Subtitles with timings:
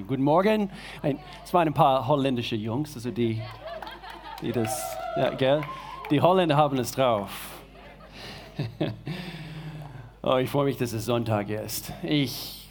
[0.00, 0.70] Guten Morgen.
[1.44, 3.42] Es waren ein paar holländische Jungs, also die,
[4.40, 5.60] die das, ja, gell?
[6.10, 7.60] Die Holländer haben es drauf.
[10.22, 11.92] oh, ich freue mich, dass es Sonntag ist.
[12.02, 12.70] Ich,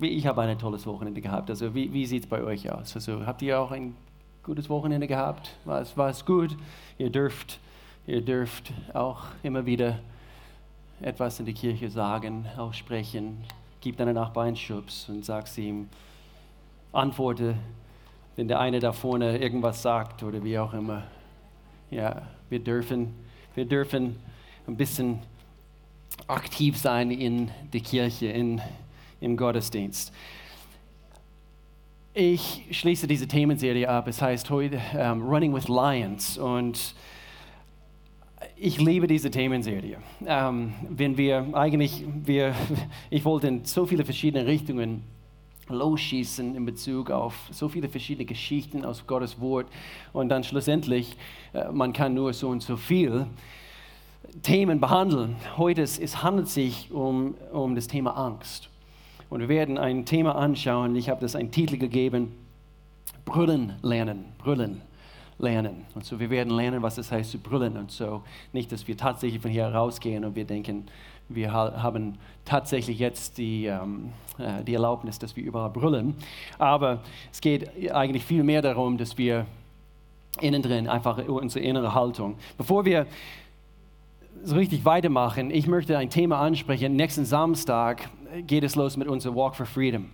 [0.00, 1.50] ich habe ein tolles Wochenende gehabt.
[1.50, 2.96] Also wie, wie sieht es bei euch aus?
[2.96, 3.94] Also habt ihr auch ein
[4.42, 5.50] gutes Wochenende gehabt?
[5.64, 6.56] War es, war es gut?
[6.98, 7.60] Ihr dürft,
[8.08, 10.00] ihr dürft auch immer wieder
[11.00, 13.44] etwas in die Kirche sagen, auch sprechen
[13.82, 15.88] gib deinem Nachbarn einen Schubs und sagst ihm,
[16.92, 17.56] antworte,
[18.36, 21.02] wenn der eine da vorne irgendwas sagt oder wie auch immer.
[21.90, 23.12] Ja, wir dürfen,
[23.54, 24.16] wir dürfen
[24.66, 25.18] ein bisschen
[26.28, 28.62] aktiv sein in der Kirche, in,
[29.20, 30.12] im Gottesdienst.
[32.14, 34.06] Ich schließe diese Themenserie ab.
[34.06, 36.94] Es heißt heute um, ähm, Running with Lions und
[38.62, 39.96] ich liebe diese Themenserie.
[40.24, 42.54] Ähm, wenn wir eigentlich, wir,
[43.10, 45.02] ich wollte in so viele verschiedene Richtungen
[45.68, 49.66] losschießen in Bezug auf so viele verschiedene Geschichten aus Gottes Wort
[50.12, 51.16] und dann schlussendlich,
[51.52, 53.26] äh, man kann nur so und so viel
[54.42, 55.36] Themen behandeln.
[55.56, 58.68] Heute es, es handelt sich um, um das Thema Angst.
[59.28, 60.94] Und wir werden ein Thema anschauen.
[60.94, 62.32] Ich habe das einen Titel gegeben:
[63.24, 64.26] Brüllen lernen.
[64.38, 64.82] Brüllen
[65.42, 65.84] lernen.
[65.94, 67.76] Und so, wir werden lernen, was es heißt zu brüllen.
[67.76, 70.86] Und so, nicht, dass wir tatsächlich von hier rausgehen und wir denken,
[71.28, 76.14] wir haben tatsächlich jetzt die, ähm, äh, die Erlaubnis, dass wir überall brüllen.
[76.58, 79.46] Aber es geht eigentlich viel mehr darum, dass wir
[80.40, 82.36] innen drin einfach unsere innere Haltung.
[82.56, 83.06] Bevor wir
[84.44, 86.96] so richtig weitermachen, ich möchte ein Thema ansprechen.
[86.96, 88.08] Nächsten Samstag
[88.46, 90.10] geht es los mit unserem Walk for Freedom.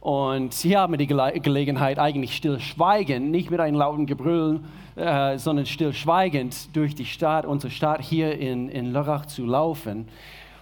[0.00, 4.60] Und hier haben wir die Gelegenheit, eigentlich stillschweigend, nicht mit einem lauten Gebrüll,
[4.94, 10.08] äh, sondern stillschweigend durch die Stadt, unsere Stadt hier in, in Lörrach zu laufen.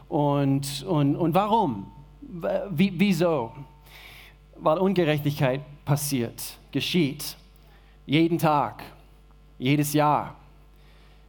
[0.09, 1.91] Und, und, und warum?
[2.71, 3.53] Wie, wieso?
[4.57, 7.37] Weil Ungerechtigkeit passiert, geschieht.
[8.07, 8.83] Jeden Tag,
[9.59, 10.35] jedes Jahr.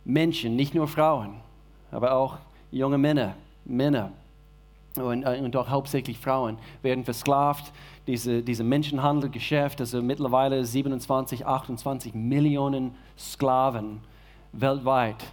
[0.04, 1.36] Menschen, nicht nur Frauen,
[1.92, 2.38] aber auch
[2.72, 4.12] junge Männer, Männer
[4.98, 7.72] und, äh, und auch hauptsächlich Frauen werden versklavt
[8.08, 14.02] diese, diese Menschenhandelgeschäft, also mittlerweile 27, 28 Millionen Sklaven
[14.52, 15.24] weltweit,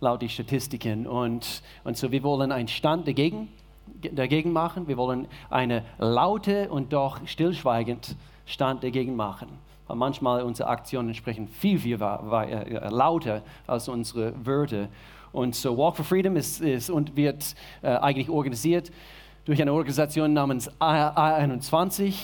[0.00, 1.06] laut den Statistiken.
[1.06, 3.48] Und, und so, wir wollen einen Stand dagegen,
[4.12, 4.88] dagegen machen.
[4.88, 8.16] Wir wollen eine laute und doch stillschweigend
[8.46, 9.48] Stand dagegen machen.
[9.86, 14.88] Weil manchmal unsere Aktionen sprechen viel, viel äh, lauter als unsere Wörter.
[15.32, 18.90] Und so Walk for Freedom ist, ist und wird äh, eigentlich organisiert
[19.44, 22.14] durch eine Organisation namens A21.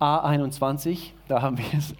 [0.00, 1.94] A21, da haben wir es.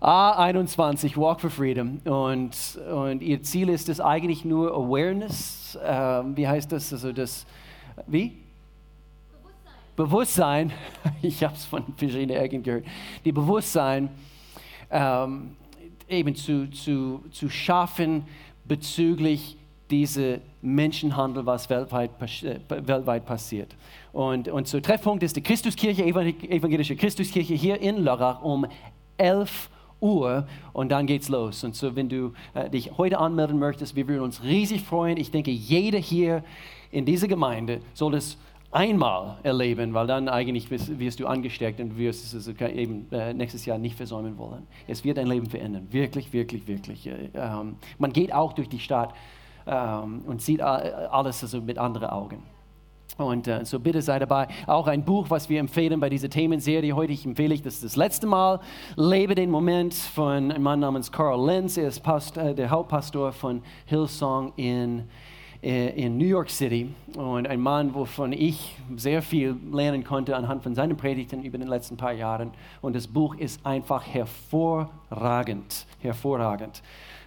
[0.00, 1.98] A21, Walk for Freedom.
[2.04, 5.76] Und, und ihr Ziel ist es eigentlich nur Awareness.
[5.76, 6.92] Äh, wie heißt das?
[6.92, 7.44] Also das,
[8.06, 8.38] wie?
[9.96, 10.68] Bewusstsein.
[10.68, 10.72] Bewusstsein.
[11.22, 12.86] Ich habe es von verschiedenen Ecken gehört.
[13.26, 14.08] Die Bewusstsein
[14.90, 15.56] ähm,
[16.10, 18.24] eben zu, zu, zu schaffen
[18.64, 19.56] bezüglich
[19.90, 22.10] diese Menschenhandel, was weltweit,
[22.42, 23.74] äh, weltweit passiert.
[24.12, 28.66] Und, und so Treffpunkt ist die Christuskirche, evangelische Christuskirche hier in Lörrach um
[29.16, 29.68] 11
[30.00, 31.64] Uhr und dann geht's los.
[31.64, 35.16] Und so, wenn du äh, dich heute anmelden möchtest, wir würden uns riesig freuen.
[35.16, 36.42] Ich denke, jeder hier
[36.90, 38.38] in dieser Gemeinde soll es
[38.72, 43.78] einmal erleben, weil dann eigentlich wirst, du angesteckt und wirst es eben äh, nächstes Jahr
[43.78, 44.66] nicht versäumen wollen.
[44.86, 47.06] Es wird dein Leben verändern, wirklich, wirklich, wirklich.
[47.06, 49.12] Äh, ähm, man geht auch durch die Stadt
[49.66, 52.42] ähm, und sieht alles also mit anderen Augen.
[53.18, 54.48] Und äh, so bitte sei dabei.
[54.66, 57.12] Auch ein Buch, was wir empfehlen bei dieser Themenserie heute.
[57.12, 58.60] Ich empfehle ich das das letzte Mal.
[58.96, 61.76] Lebe den Moment von einem Mann namens Carl Lenz.
[61.76, 65.04] Er ist Past, äh, der Hauptpastor von Hillsong in,
[65.62, 66.94] in New York City.
[67.16, 71.68] Und ein Mann, wovon ich sehr viel lernen konnte anhand von seinen Predigten über den
[71.68, 72.52] letzten paar Jahren.
[72.80, 75.86] Und das Buch ist einfach hervorragend.
[76.00, 76.82] Hervorragend.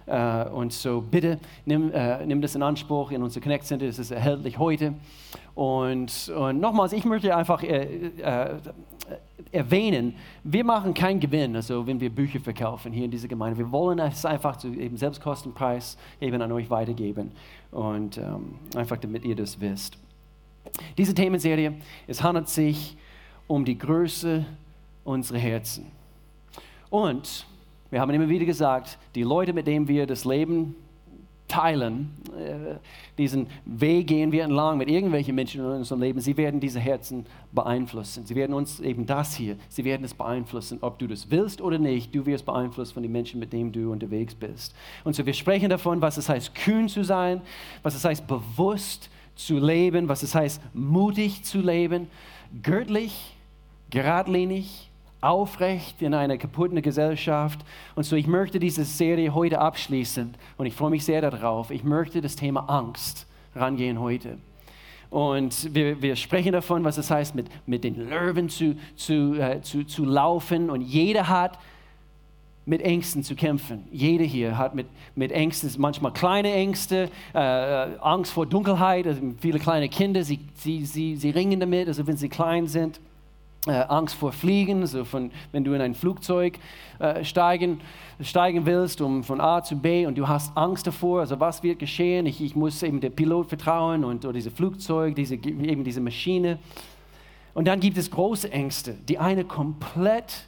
[0.06, 3.98] Uh, und so bitte nimm, uh, nimm das in Anspruch in unser Connect Center, es
[3.98, 4.92] ist erhältlich heute.
[5.54, 8.56] Und, und nochmals, ich möchte einfach äh, äh,
[9.50, 13.56] erwähnen, wir machen keinen Gewinn, also wenn wir Bücher verkaufen hier in dieser Gemeinde.
[13.58, 17.32] Wir wollen es einfach zu eben Selbstkostenpreis eben an euch weitergeben
[17.70, 19.96] und ähm, einfach damit ihr das wisst.
[20.98, 21.74] Diese Themenserie,
[22.06, 22.96] es handelt sich
[23.46, 24.44] um die Größe
[25.04, 25.86] unserer Herzen.
[26.90, 27.46] Und
[27.94, 30.74] wir haben immer wieder gesagt, die Leute, mit denen wir das Leben
[31.46, 32.74] teilen, äh,
[33.16, 37.24] diesen Weg gehen wir entlang mit irgendwelchen Menschen in unserem Leben, sie werden diese Herzen
[37.52, 38.26] beeinflussen.
[38.26, 41.78] Sie werden uns eben das hier, sie werden es beeinflussen, ob du das willst oder
[41.78, 42.12] nicht.
[42.12, 44.74] Du wirst beeinflusst von den Menschen, mit denen du unterwegs bist.
[45.04, 47.42] Und so wir sprechen davon, was es heißt, kühn zu sein,
[47.84, 52.08] was es heißt, bewusst zu leben, was es heißt, mutig zu leben,
[52.60, 53.36] göttlich,
[53.90, 54.90] geradlinig,
[55.24, 57.60] aufrecht in einer kaputten Gesellschaft.
[57.94, 61.70] Und so, ich möchte diese Serie heute abschließen und ich freue mich sehr darauf.
[61.70, 64.38] Ich möchte das Thema Angst rangehen heute.
[65.10, 69.60] Und wir, wir sprechen davon, was es heißt, mit, mit den Löwen zu, zu, äh,
[69.62, 70.70] zu, zu laufen.
[70.70, 71.58] Und jeder hat
[72.66, 73.84] mit Ängsten zu kämpfen.
[73.92, 79.06] Jeder hier hat mit, mit Ängsten, manchmal kleine Ängste, äh, Angst vor Dunkelheit.
[79.06, 82.98] Also viele kleine Kinder, sie, sie, sie, sie ringen damit, also wenn sie klein sind.
[83.66, 86.58] Äh, Angst vor Fliegen, so von, wenn du in ein Flugzeug
[86.98, 87.80] äh, steigen,
[88.20, 91.78] steigen willst, um von A zu B und du hast Angst davor, also was wird
[91.78, 92.26] geschehen?
[92.26, 96.58] Ich, ich muss eben dem Pilot vertrauen und oder diese Flugzeug, diese, eben diese Maschine.
[97.54, 100.46] Und dann gibt es große Ängste, die eine komplett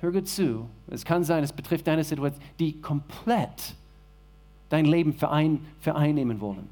[0.00, 3.74] hör gut zu, es kann sein, es betrifft deine Situation, die komplett
[4.68, 6.68] dein Leben verein, vereinnehmen wollen.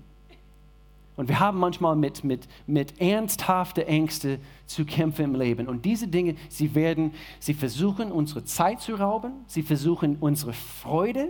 [1.16, 5.68] Und wir haben manchmal mit, mit, mit ernsthaften Ängsten zu kämpfen im Leben.
[5.68, 11.28] Und diese Dinge, sie werden, sie versuchen, unsere Zeit zu rauben, sie versuchen, unsere Freude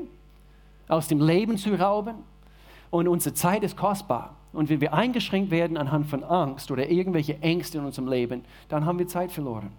[0.86, 2.14] aus dem Leben zu rauben.
[2.90, 4.36] Und unsere Zeit ist kostbar.
[4.52, 8.84] Und wenn wir eingeschränkt werden anhand von Angst oder irgendwelche Ängste in unserem Leben, dann
[8.84, 9.70] haben wir Zeit verloren.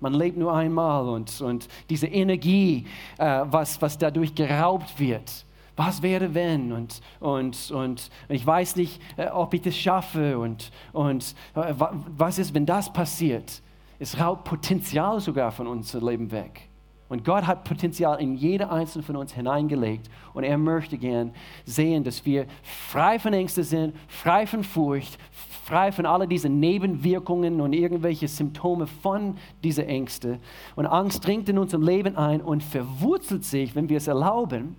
[0.00, 2.86] Man lebt nur einmal und, und diese Energie,
[3.18, 5.44] äh, was, was dadurch geraubt wird.
[5.76, 6.72] Was wäre, wenn?
[6.72, 10.38] Und, und, und ich weiß nicht, äh, ob ich das schaffe.
[10.38, 11.74] Und, und äh,
[12.16, 13.62] was ist, wenn das passiert?
[13.98, 16.68] Es raubt Potenzial sogar von unserem Leben weg.
[17.08, 20.08] Und Gott hat Potenzial in jeder einzelne von uns hineingelegt.
[20.32, 21.32] Und er möchte gern
[21.66, 25.18] sehen, dass wir frei von Ängsten sind, frei von Furcht,
[25.64, 30.38] frei von all diesen Nebenwirkungen und irgendwelche Symptome von diesen Ängsten.
[30.74, 34.74] Und Angst dringt in unserem Leben ein und verwurzelt sich, wenn wir es erlauben,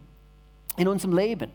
[0.78, 1.52] in unserem Leben.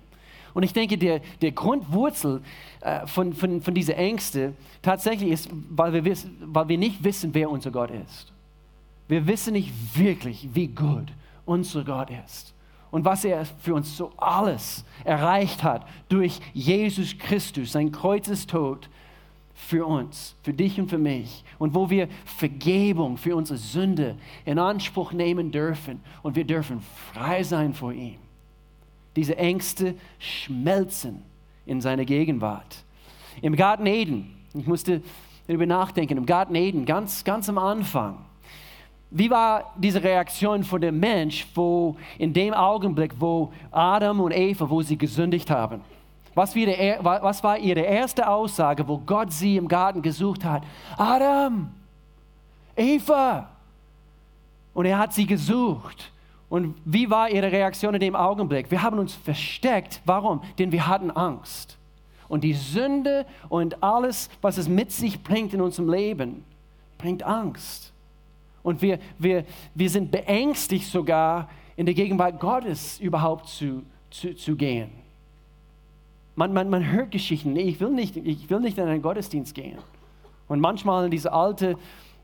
[0.54, 2.42] Und ich denke, der, der Grundwurzel
[2.80, 7.32] äh, von, von, von dieser Ängste tatsächlich ist, weil wir, wissen, weil wir nicht wissen,
[7.32, 8.32] wer unser Gott ist.
[9.06, 11.12] Wir wissen nicht wirklich, wie gut
[11.44, 12.54] unser Gott ist
[12.90, 18.88] und was er für uns so alles erreicht hat durch Jesus Christus, sein Kreuzestod
[19.54, 24.58] für uns, für dich und für mich und wo wir Vergebung für unsere Sünde in
[24.58, 26.80] Anspruch nehmen dürfen und wir dürfen
[27.12, 28.16] frei sein vor ihm.
[29.18, 31.24] Diese Ängste schmelzen
[31.66, 32.84] in seiner Gegenwart.
[33.42, 35.02] Im Garten Eden, ich musste
[35.48, 38.18] darüber nachdenken, im Garten Eden, ganz, ganz am Anfang,
[39.10, 44.70] wie war diese Reaktion von dem Mensch, wo in dem Augenblick, wo Adam und Eva,
[44.70, 45.80] wo sie gesündigt haben?
[46.36, 50.62] Was, was war ihre erste Aussage, wo Gott sie im Garten gesucht hat?
[50.96, 51.72] Adam,
[52.76, 53.48] Eva.
[54.74, 56.12] Und er hat sie gesucht.
[56.48, 58.70] Und wie war ihre Reaktion in dem Augenblick?
[58.70, 60.00] Wir haben uns versteckt.
[60.04, 60.42] Warum?
[60.58, 61.76] Denn wir hatten Angst.
[62.28, 66.44] Und die Sünde und alles, was es mit sich bringt in unserem Leben,
[66.96, 67.92] bringt Angst.
[68.62, 74.56] Und wir, wir, wir sind beängstigt sogar, in der Gegenwart Gottes überhaupt zu, zu, zu
[74.56, 74.90] gehen.
[76.34, 79.54] Man, man, man hört Geschichten, nee, ich will, nicht, ich will nicht in einen Gottesdienst
[79.54, 79.78] gehen.
[80.48, 81.76] Und manchmal in diese alte,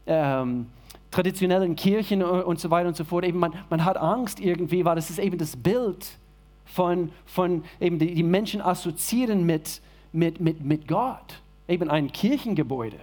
[0.07, 0.67] ähm,
[1.15, 4.97] traditionellen Kirchen und so weiter und so fort, eben man, man hat Angst irgendwie, weil
[4.97, 6.19] das ist eben das Bild
[6.65, 9.81] von, von eben die, die Menschen assoziieren mit,
[10.13, 12.99] mit, mit, mit Gott, eben ein Kirchengebäude.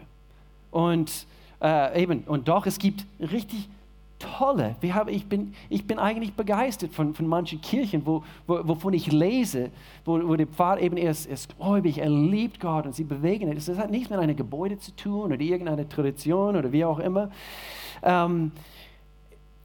[0.72, 1.25] Und
[1.62, 3.69] äh, eben, und doch, es gibt richtig
[4.19, 4.76] tolle.
[4.81, 8.94] Wir haben, ich, bin, ich bin eigentlich begeistert von, von manchen Kirchen, wo, wo, wovon
[8.94, 9.71] ich lese,
[10.04, 13.66] wo, wo der Pfarrer eben erst ist gläubig, er liebt Gott und sie bewegen es.
[13.66, 17.31] Das hat nichts mit einem Gebäude zu tun oder irgendeiner Tradition oder wie auch immer.
[18.04, 18.52] Ähm,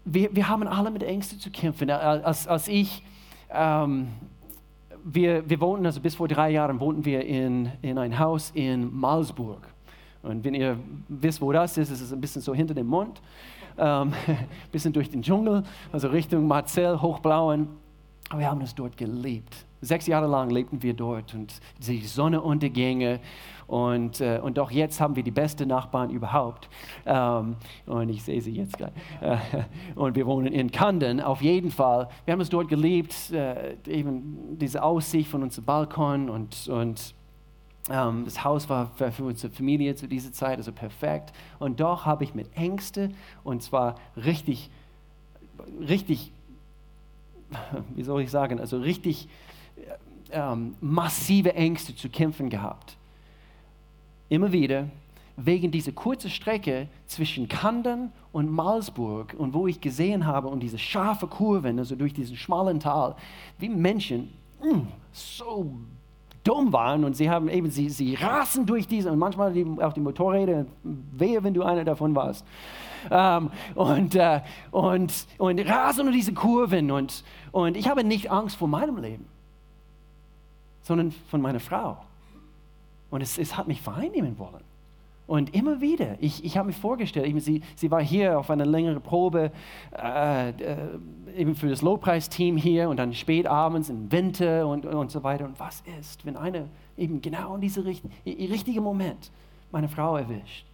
[0.05, 1.91] wir, wir haben alle mit Ängsten zu kämpfen.
[1.91, 3.03] Als, als ich,
[3.51, 4.09] ähm,
[5.05, 8.95] wir, wir wohnten, also bis vor drei Jahren wohnten wir in, in ein Haus in
[8.95, 9.67] Malsburg.
[10.23, 10.79] Und wenn ihr
[11.09, 13.21] wisst, wo das ist, ist es ein bisschen so hinter dem Mund
[13.79, 14.13] ähm,
[14.73, 15.63] bisschen durch den Dschungel,
[15.93, 17.69] also Richtung Marzell, Hochblauen.
[18.29, 19.65] Aber wir haben es dort geliebt.
[19.81, 23.21] Sechs Jahre lang lebten wir dort und die Sonnenuntergänge.
[23.67, 26.69] Und, äh, und auch jetzt haben wir die besten Nachbarn überhaupt.
[27.05, 27.57] Ähm,
[27.87, 28.93] und ich sehe sie jetzt gleich.
[29.21, 29.39] Äh,
[29.95, 32.09] und wir wohnen in Kanden, auf jeden Fall.
[32.25, 37.15] Wir haben es dort geliebt, äh, eben diese Aussicht von unserem Balkon und, und
[37.91, 41.33] ähm, das Haus war für unsere Familie zu dieser Zeit also perfekt.
[41.59, 43.11] Und doch habe ich mit Ängste,
[43.45, 44.71] und zwar richtig,
[45.81, 46.33] richtig,
[47.95, 49.29] wie soll ich sagen, also richtig
[50.31, 52.97] ähm, massive Ängste zu kämpfen gehabt.
[54.29, 54.89] Immer wieder
[55.37, 60.79] wegen dieser kurzen Strecke zwischen Kandern und Malsburg und wo ich gesehen habe und diese
[60.79, 63.15] scharfe Kurven, also durch diesen schmalen Tal,
[63.59, 65.71] wie Menschen mh, mm, so
[66.43, 69.93] dumm waren und sie haben eben, sie, sie rasen durch diese und manchmal die, auch
[69.93, 72.47] die Motorräder, wehe, wenn du einer davon warst.
[73.11, 74.41] Ähm, und, äh,
[74.71, 79.27] und, und rasen durch diese Kurven und, und ich habe nicht Angst vor meinem Leben,
[80.83, 81.99] sondern von meiner Frau.
[83.17, 84.63] Und es, es hat mich vereinnehmen wollen.
[85.27, 88.67] Und immer wieder, ich, ich habe mir vorgestellt, eben sie, sie war hier auf einer
[88.67, 89.53] längeren Probe,
[89.97, 90.77] äh, äh,
[91.35, 95.47] eben für das Lobpreisteam hier und dann spät abends im Winter und, und so weiter.
[95.47, 96.65] Und was ist, wenn einer
[96.99, 99.31] eben genau in diesem richt richtigen Moment
[99.73, 100.67] meine Frau erwischt?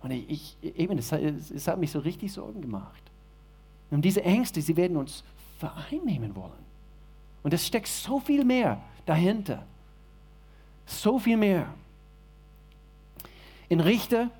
[0.00, 3.02] Und ich, ich eben, es, es hat mich so richtig Sorgen gemacht.
[3.90, 5.24] Und diese Ängste, sie werden uns
[5.58, 6.64] vereinnehmen wollen.
[7.42, 9.66] Und es steckt so viel mehr dahinter.
[10.86, 11.66] So viel mehr.
[13.68, 14.30] In Richter,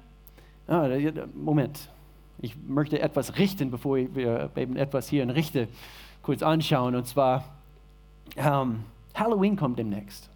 [0.68, 0.88] ah,
[1.34, 1.90] Moment,
[2.40, 5.66] ich möchte etwas richten, bevor wir eben etwas hier in Richter
[6.22, 6.94] kurz anschauen.
[6.94, 7.44] Und zwar,
[8.36, 8.84] ähm,
[9.14, 10.30] Halloween kommt demnächst.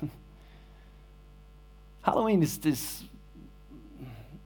[2.02, 3.04] Halloween ist, ist,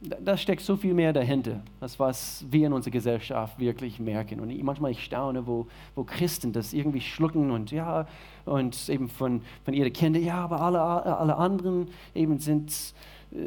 [0.01, 4.41] da steckt so viel mehr dahinter, als was wir in unserer Gesellschaft wirklich merken.
[4.41, 8.07] Und manchmal ich staune, wo, wo Christen das irgendwie schlucken und ja,
[8.45, 12.95] und eben von, von ihren Kindern, ja, aber alle, alle anderen eben sind,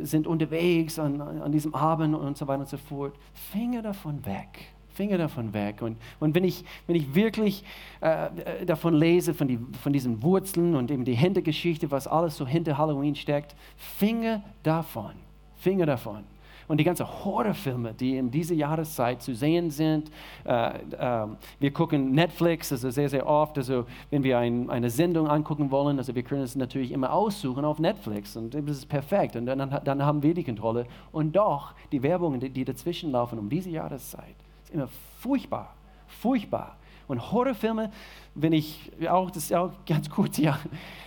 [0.02, 3.16] sind unterwegs an, an diesem Abend und so weiter und so fort.
[3.52, 4.74] Finger davon weg.
[4.90, 5.82] Finger davon weg.
[5.84, 7.64] Und, und wenn, ich, wenn ich wirklich
[8.02, 12.46] äh, davon lese, von, die, von diesen Wurzeln und eben die Hintergeschichte, was alles so
[12.46, 15.14] hinter Halloween steckt, Finger davon.
[15.56, 16.24] Finger davon
[16.70, 20.12] und die ganzen Horrorfilme, die in dieser Jahreszeit zu sehen sind.
[20.46, 21.28] Äh, äh,
[21.60, 23.58] wir gucken Netflix, also sehr, sehr oft.
[23.58, 27.66] Also wenn wir ein, eine Sendung angucken wollen, also wir können es natürlich immer aussuchen
[27.66, 30.86] auf Netflix und das ist perfekt und dann, dann haben wir die Kontrolle.
[31.12, 35.74] Und doch, die Werbungen, die, die dazwischen laufen um diese Jahreszeit, ist immer furchtbar,
[36.06, 36.78] furchtbar.
[37.08, 37.90] Und Horrorfilme,
[38.36, 40.60] wenn ich auch, das auch ganz kurz ja,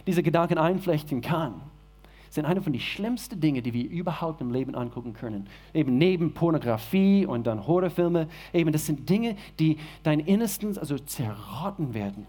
[0.08, 1.60] diese Gedanken einflechten kann,
[2.32, 5.46] sind eine von den schlimmsten Dingen, die wir überhaupt im Leben angucken können.
[5.74, 11.92] Eben neben Pornografie und dann Horrorfilme, eben das sind Dinge, die dein Innerstes also zerrotten
[11.92, 12.26] werden.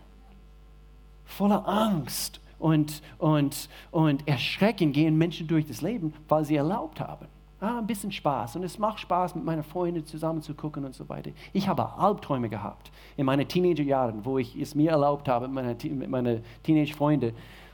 [1.23, 7.27] Voller Angst und, und, und Erschrecken gehen Menschen durch das Leben, weil sie erlaubt haben.
[7.61, 8.57] Ah, ein bisschen Spaß.
[8.57, 11.31] Und es macht Spaß, mit meinen Freunden zusammen zu gucken und so weiter.
[11.53, 16.09] Ich habe Albträume gehabt in meinen Teenagerjahren, wo ich es mir erlaubt habe, mit mit
[16.09, 17.33] meinen Teenage-Freunden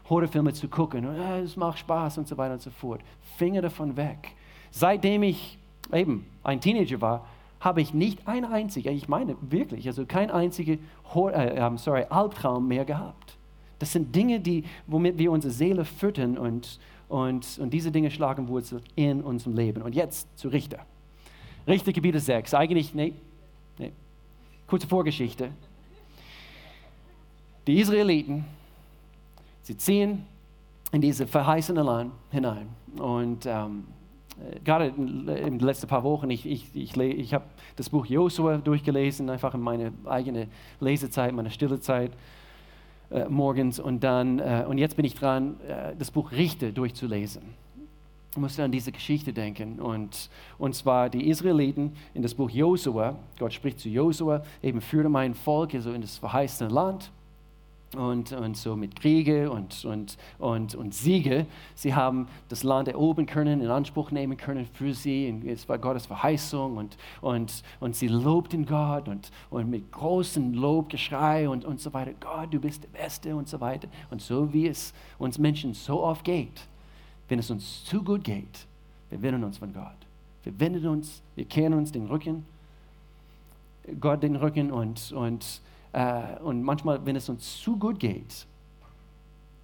[0.09, 1.05] Horrorfilme zu gucken.
[1.05, 3.01] Äh, es macht Spaß und so weiter und so fort.
[3.37, 4.31] Finger davon weg.
[4.71, 5.57] Seitdem ich
[5.93, 7.25] eben ein Teenager war,
[7.59, 12.85] habe ich nicht ein einziger, ich meine wirklich, also kein einziger äh, sorry, Albtraum mehr
[12.85, 13.37] gehabt.
[13.79, 18.47] Das sind Dinge, die, womit wir unsere Seele füttern und, und, und diese Dinge schlagen
[18.47, 19.81] Wurzel in unserem Leben.
[19.81, 20.85] Und jetzt zu Richter.
[21.67, 22.53] Richter Kapitel 6.
[22.53, 23.13] Eigentlich, nee,
[23.77, 23.91] nee.
[24.67, 25.51] Kurze Vorgeschichte.
[27.67, 28.45] Die Israeliten
[29.69, 30.25] Sie ziehen
[30.91, 32.69] in dieses verheißene Land hinein.
[32.97, 33.83] Und ähm,
[34.39, 37.45] äh, gerade in, den letzten paar Wochen, ich, ich, ich, ich habe
[37.75, 40.47] das Buch Josua durchgelesen, einfach in meine eigene
[40.79, 42.13] Lesezeit, meine stille Zeit
[43.11, 43.79] äh, morgens.
[43.79, 47.43] Und, dann, äh, und jetzt bin ich dran, äh, das Buch Richter durchzulesen.
[48.31, 49.79] Ich musste an diese Geschichte denken.
[49.79, 55.09] Und, und zwar die Israeliten in das Buch Josua, Gott spricht zu Josua, eben führte
[55.09, 57.11] mein Volk also in das verheißene Land
[57.96, 61.46] und, und so mit Kriege und, und, und, und Siege.
[61.75, 65.41] Sie haben das Land erobern können, in Anspruch nehmen können für sie.
[65.48, 71.50] Es war Gottes Verheißung und, und, und sie lobten Gott und, und mit großem Lobgeschrei
[71.50, 72.12] und, und so weiter.
[72.19, 73.88] Gott, du bist der Beste und so weiter.
[74.12, 76.67] Und so wie es uns Menschen so oft geht,
[77.27, 78.67] wenn es uns zu gut geht,
[79.10, 79.98] wir wenden uns von Gott.
[80.43, 82.46] Wir wenden uns, wir kehren uns den Rücken,
[84.00, 88.46] Gott den Rücken und, und und manchmal, wenn es uns zu gut geht,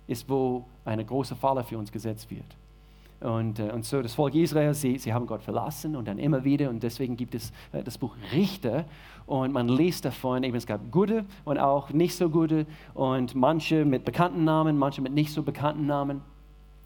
[0.08, 2.55] ist, wo eine große Falle für uns gesetzt wird.
[3.22, 6.44] Und, äh, und so das Volk Israel, sie, sie haben Gott verlassen und dann immer
[6.44, 6.70] wieder.
[6.70, 8.86] Und deswegen gibt es äh, das Buch Richter.
[9.25, 12.67] Und man liest davon, eben es gab gute und auch nicht so gute.
[12.94, 16.22] Und manche mit bekannten Namen, manche mit nicht so bekannten Namen.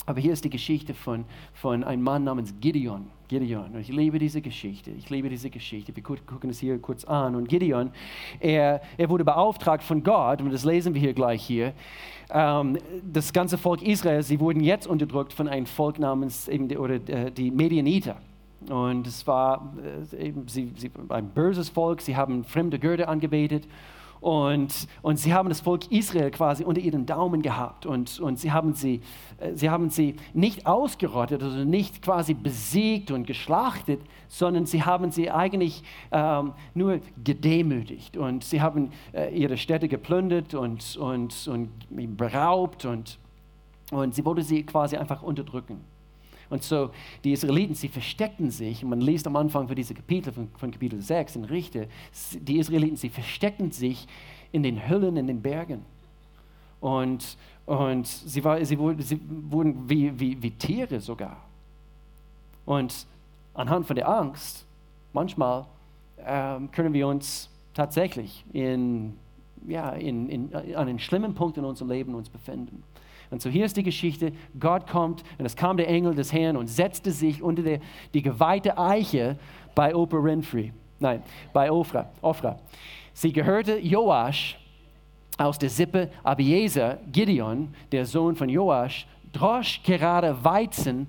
[0.09, 1.23] Aber hier ist die Geschichte von,
[1.53, 3.05] von einem Mann namens Gideon.
[3.27, 3.75] Gideon.
[3.75, 4.89] Und ich liebe diese Geschichte.
[4.89, 5.95] Ich liebe diese Geschichte.
[5.95, 7.35] Wir gucken es hier kurz an.
[7.35, 7.91] Und Gideon,
[8.39, 11.73] er, er wurde beauftragt von Gott, und das lesen wir hier gleich hier.
[12.31, 16.95] Ähm, das ganze Volk Israel, sie wurden jetzt unterdrückt von einem Volk namens eben oder
[16.95, 18.15] äh, die Medianiter.
[18.67, 19.75] Und es war
[20.11, 22.01] äh, eben sie, sie, ein böses Volk.
[22.01, 23.67] Sie haben fremde Götter angebetet.
[24.21, 28.51] Und, und sie haben das Volk Israel quasi unter ihren Daumen gehabt und, und sie,
[28.51, 29.01] haben sie,
[29.39, 35.11] äh, sie haben sie nicht ausgerottet, also nicht quasi besiegt und geschlachtet, sondern sie haben
[35.11, 41.69] sie eigentlich ähm, nur gedemütigt und sie haben äh, ihre Städte geplündert und, und, und
[42.17, 43.17] beraubt und
[43.91, 45.81] Und sie wollte sie quasi einfach unterdrücken.
[46.49, 46.89] Und so,
[47.23, 50.71] die Israeliten, sie versteckten sich, und man liest am Anfang für diese Kapitel, von, von
[50.71, 51.85] Kapitel 6 in Richter,
[52.33, 54.07] die Israeliten, sie versteckten sich
[54.51, 55.85] in den Höhlen, in den Bergen.
[56.81, 61.37] Und, und sie, war, sie, wurden, sie wurden wie, wie, wie Tiere sogar.
[62.65, 63.05] Und
[63.53, 64.65] anhand von der Angst,
[65.13, 65.65] manchmal
[66.25, 69.17] ähm, können wir uns tatsächlich in,
[69.67, 72.83] ja, in, in, an einem schlimmen Punkt in unserem Leben uns befinden.
[73.31, 76.57] Und so hier ist die Geschichte, Gott kommt und es kam der Engel des Herrn
[76.57, 77.79] und setzte sich unter der,
[78.13, 79.38] die geweihte Eiche
[79.75, 81.21] bei Oprah Winfrey, nein,
[81.53, 82.09] bei Ofra.
[82.21, 82.57] Ofra.
[83.13, 84.57] Sie gehörte Joasch
[85.38, 91.07] aus der Sippe Abiezer, Gideon, der Sohn von Joasch, drosch gerade Weizen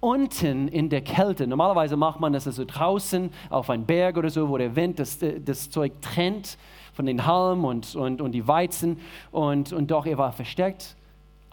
[0.00, 1.46] unten in der Kälte.
[1.46, 5.18] Normalerweise macht man das also draußen auf einem Berg oder so, wo der Wind das,
[5.18, 6.58] das Zeug trennt
[6.92, 8.98] von den Halmen und, und, und die Weizen.
[9.32, 10.96] Und, und doch, er war versteckt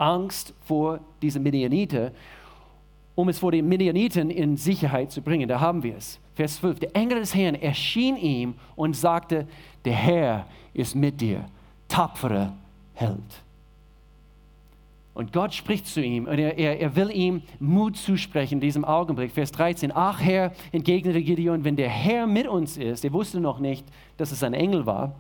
[0.04, 2.12] Angst vor diesen Midianiter,
[3.16, 5.48] um es vor den Midianiten in Sicherheit zu bringen.
[5.48, 6.20] Da haben wir es.
[6.36, 6.80] Vers 12.
[6.80, 9.48] Der Engel des Herrn erschien ihm und sagte,
[9.86, 11.46] der Herr ist mit dir,
[11.88, 12.54] tapferer
[12.96, 13.44] Held.
[15.14, 18.84] Und Gott spricht zu ihm und er, er, er will ihm Mut zusprechen in diesem
[18.84, 19.32] Augenblick.
[19.32, 19.92] Vers 13.
[19.94, 23.86] Ach Herr, entgegnete Gideon, wenn der Herr mit uns ist, er wusste noch nicht,
[24.18, 25.16] dass es ein Engel war,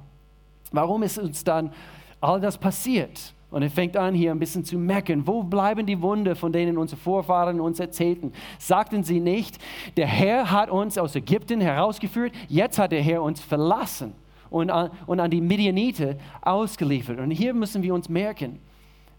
[0.72, 1.72] warum ist uns dann
[2.20, 3.34] all das passiert?
[3.54, 5.28] Und er fängt an, hier ein bisschen zu meckern.
[5.28, 8.34] Wo bleiben die Wunder, von denen unsere Vorfahren uns erzählten?
[8.58, 9.60] Sagten sie nicht,
[9.96, 14.14] der Herr hat uns aus Ägypten herausgeführt, jetzt hat der Herr uns verlassen
[14.50, 17.20] und an, und an die Midianite ausgeliefert.
[17.20, 18.58] Und hier müssen wir uns merken,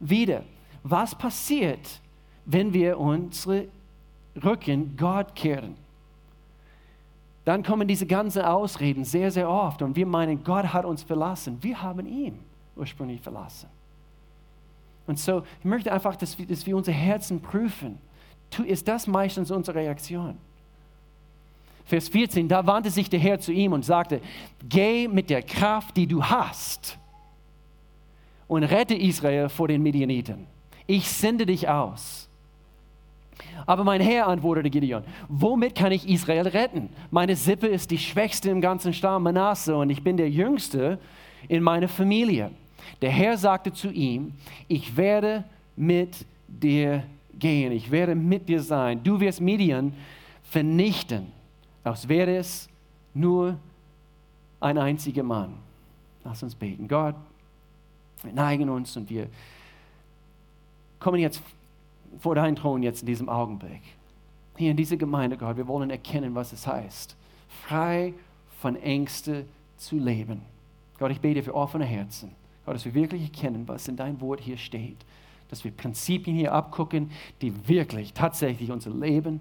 [0.01, 0.43] wieder,
[0.83, 2.01] was passiert,
[2.45, 3.69] wenn wir unsere
[4.45, 5.77] Rücken Gott kehren?
[7.45, 11.57] Dann kommen diese ganzen Ausreden sehr, sehr oft und wir meinen, Gott hat uns verlassen.
[11.61, 12.41] Wir haben ihn
[12.75, 13.69] ursprünglich verlassen.
[15.07, 17.99] Und so, ich möchte einfach, dass wir, dass wir unser Herzen prüfen.
[18.67, 20.39] Ist das meistens unsere Reaktion?
[21.85, 24.21] Vers 14, da wandte sich der Herr zu ihm und sagte,
[24.67, 26.99] geh mit der Kraft, die du hast
[28.49, 30.47] und rette Israel vor den Midianiten.
[30.87, 32.29] Ich sende dich aus.
[33.67, 36.91] Aber mein Herr antwortete Gideon, womit kann ich Israel retten?
[37.11, 40.99] Meine Sippe ist die schwächste im ganzen Stamm Manasse und ich bin der Jüngste
[41.49, 42.51] in meiner Familie.
[43.03, 44.33] Der Herr sagte zu ihm,
[44.69, 45.45] ich werde
[45.77, 47.05] mit dir
[47.39, 49.03] gehen, ich werde mit dir sein.
[49.03, 49.95] Du wirst Midian
[50.45, 51.27] vernichten,
[51.83, 52.69] als wäre es
[53.13, 53.59] nur
[54.61, 55.55] ein einziger Mann.
[56.25, 56.89] Lass uns beten.
[56.89, 57.17] Gott,
[58.23, 59.29] wir neigen uns und wir
[60.99, 61.43] kommen jetzt
[62.19, 63.83] vor deinen Thron jetzt in diesem Augenblick.
[64.57, 67.17] Hier in dieser Gemeinde, Gott, wir wollen erkennen, was es heißt,
[67.67, 68.15] frei
[68.61, 69.45] von Ängste
[69.77, 70.43] zu leben.
[70.99, 72.31] Gott, ich bete für offene Herzen.
[72.65, 74.99] Gott, dass wir wirklich erkennen, was in deinem Wort hier steht.
[75.49, 79.41] Dass wir Prinzipien hier abgucken, die wirklich, tatsächlich unser Leben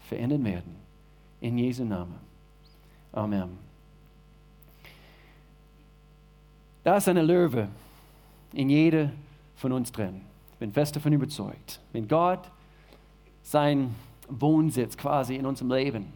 [0.00, 0.76] verändern werden.
[1.40, 2.16] In Jesu Namen.
[3.12, 3.50] Amen.
[6.82, 7.68] Da ist eine Löwe
[8.52, 9.10] in jeder
[9.56, 10.22] von uns drin.
[10.52, 11.80] Ich bin fest davon überzeugt.
[11.92, 12.50] Wenn Gott
[13.42, 13.94] seinen
[14.28, 16.06] Wohnsitz quasi in unserem Leben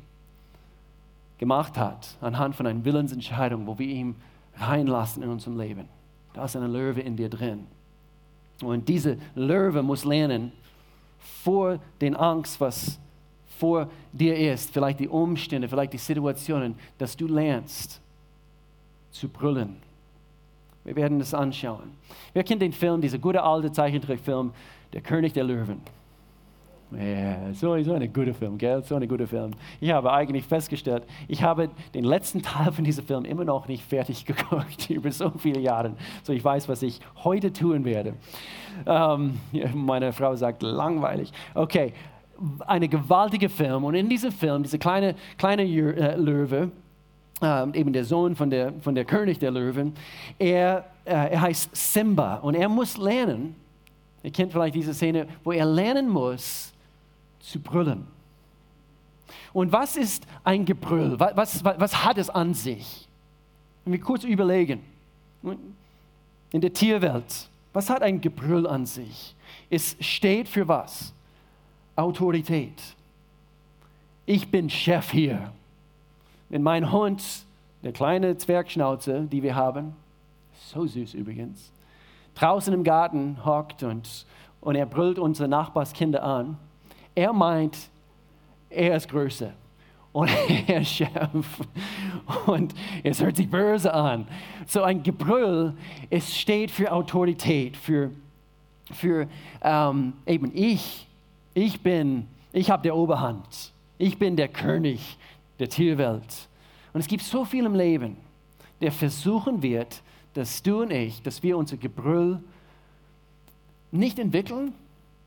[1.38, 4.16] gemacht hat, anhand von einer Willensentscheidung, wo wir ihn
[4.56, 5.88] reinlassen in unserem Leben,
[6.34, 7.66] da ist eine Löwe in dir drin.
[8.62, 10.52] Und diese Löwe muss lernen,
[11.42, 12.98] vor den Angst, was
[13.58, 18.00] vor dir ist, vielleicht die Umstände, vielleicht die Situationen, dass du lernst
[19.10, 19.76] zu brüllen.
[20.84, 21.92] Wir werden das anschauen.
[22.32, 24.52] Wer kennt den Film, dieser gute alte Zeichentrickfilm,
[24.92, 25.80] Der König der Löwen?
[26.98, 28.82] Ja, so, so ein guter Film, gell?
[28.84, 29.52] So ein guter Film.
[29.80, 33.84] Ich habe eigentlich festgestellt, ich habe den letzten Teil von diesem Film immer noch nicht
[33.84, 35.94] fertig geguckt, über so viele Jahre.
[36.22, 38.14] So, ich weiß, was ich heute tun werde.
[38.86, 39.38] Ähm,
[39.74, 41.32] meine Frau sagt, langweilig.
[41.54, 41.92] Okay,
[42.66, 43.84] ein gewaltiger Film.
[43.84, 46.70] Und in diesem Film, dieser kleine, kleine äh, Löwe,
[47.40, 49.94] äh, eben der Sohn von der, von der König der Löwen,
[50.38, 52.36] er, äh, er heißt Simba.
[52.36, 53.54] Und er muss lernen,
[54.22, 56.71] ihr kennt vielleicht diese Szene, wo er lernen muss,
[57.42, 58.06] zu brüllen.
[59.52, 61.18] Und was ist ein Gebrüll?
[61.18, 63.06] Was, was, was hat es an sich?
[63.84, 64.80] Wenn wir kurz überlegen,
[66.50, 69.34] in der Tierwelt, was hat ein Gebrüll an sich?
[69.68, 71.12] Es steht für was?
[71.96, 72.80] Autorität.
[74.24, 75.52] Ich bin Chef hier.
[76.48, 77.22] Wenn mein Hund,
[77.82, 79.96] der kleine Zwergschnauze, die wir haben,
[80.52, 81.72] so süß übrigens,
[82.34, 84.26] draußen im Garten hockt und,
[84.60, 86.56] und er brüllt unsere Nachbarskinder an,
[87.14, 87.76] er meint,
[88.70, 89.52] er ist größer
[90.12, 90.30] und
[90.66, 91.60] er ist Chef
[92.46, 94.26] und es hört sich böse an.
[94.66, 95.74] So ein Gebrüll,
[96.10, 98.10] es steht für Autorität, für
[98.92, 99.28] für
[99.62, 101.06] ähm, eben ich.
[101.54, 103.72] Ich bin, ich habe der Oberhand.
[103.98, 105.18] Ich bin der König
[105.58, 106.48] der Tierwelt.
[106.92, 108.16] Und es gibt so viel im Leben,
[108.80, 110.02] der versuchen wird,
[110.34, 112.42] dass du und ich, dass wir unser Gebrüll
[113.90, 114.72] nicht entwickeln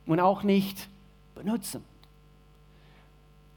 [0.07, 0.87] und auch nicht
[1.35, 1.83] benutzen.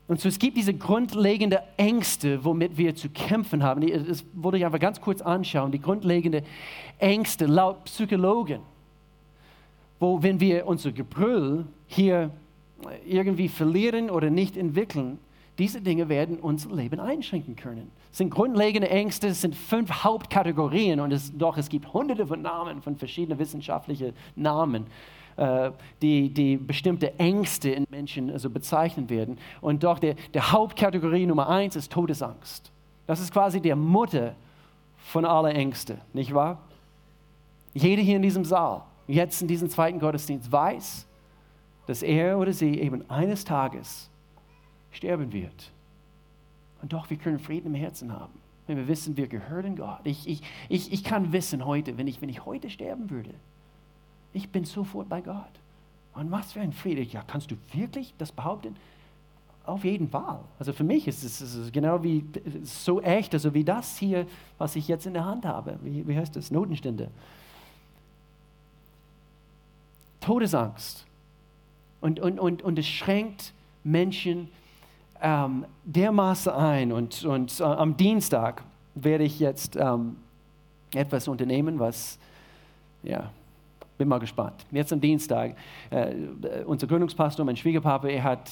[0.09, 3.87] Und so es gibt diese grundlegenden Ängste, womit wir zu kämpfen haben.
[4.07, 5.71] Das wollte ich einfach ganz kurz anschauen.
[5.71, 6.45] Die grundlegenden
[6.99, 8.61] Ängste laut Psychologen,
[10.01, 12.31] wo wenn wir unser Gebrüll hier
[13.07, 15.19] irgendwie verlieren oder nicht entwickeln,
[15.59, 17.91] diese Dinge werden unser Leben einschränken können.
[18.13, 22.41] Es sind grundlegende Ängste, es sind fünf Hauptkategorien und es, doch es gibt hunderte von
[22.41, 24.87] Namen, von verschiedenen wissenschaftlichen Namen,
[26.03, 29.39] die, die bestimmte Ängste in Menschen also bezeichnen werden.
[29.61, 32.73] Und doch der, der Hauptkategorie Nummer eins ist Todesangst.
[33.07, 34.35] Das ist quasi der Mutter
[34.99, 36.59] von aller Ängste, nicht wahr?
[37.73, 41.07] Jeder hier in diesem Saal, jetzt in diesem zweiten Gottesdienst, weiß,
[41.87, 44.11] dass er oder sie eben eines Tages
[44.91, 45.73] sterben wird.
[46.83, 48.35] Und doch, wir können Frieden im Herzen haben,
[48.67, 50.01] wenn wir wissen, wir gehören Gott.
[50.05, 53.31] Ich, ich, ich, ich kann wissen heute, wenn ich, wenn ich heute sterben würde,
[54.33, 55.45] ich bin sofort bei Gott.
[56.15, 57.03] Und was für ein Friede.
[57.03, 58.77] Ja, kannst du wirklich das behaupten?
[59.65, 60.41] Auf jeden Fall.
[60.59, 62.25] Also für mich ist es, genau wie
[62.63, 65.79] so echt, also wie das hier, was ich jetzt in der Hand habe.
[65.83, 66.51] Wie, wie heißt das?
[66.51, 67.11] Notenstände.
[70.21, 71.07] Todesangst.
[72.01, 73.53] Und, und, und, und es schränkt
[73.85, 74.49] Menschen
[75.21, 76.93] ähm, dermaßen ein.
[76.93, 78.65] Und, und äh, am Dienstag
[78.95, 80.17] werde ich jetzt ähm,
[80.95, 82.19] etwas unternehmen, was,
[83.03, 83.31] ja,
[83.99, 84.65] bin mal gespannt.
[84.71, 85.57] Jetzt am Dienstag,
[85.91, 86.15] äh,
[86.65, 88.51] unser Gründungspastor, mein Schwiegerpapa, er hat,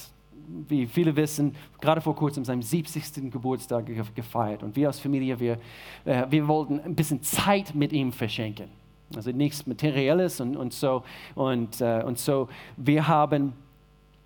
[0.69, 3.31] wie viele wissen, gerade vor kurzem seinen 70.
[3.31, 4.63] Geburtstag gefeiert.
[4.63, 5.59] Und wir als Familie, wir,
[6.05, 8.69] äh, wir wollten ein bisschen Zeit mit ihm verschenken.
[9.15, 11.05] Also nichts Materielles und, und so.
[11.37, 13.53] Und, äh, und so, wir haben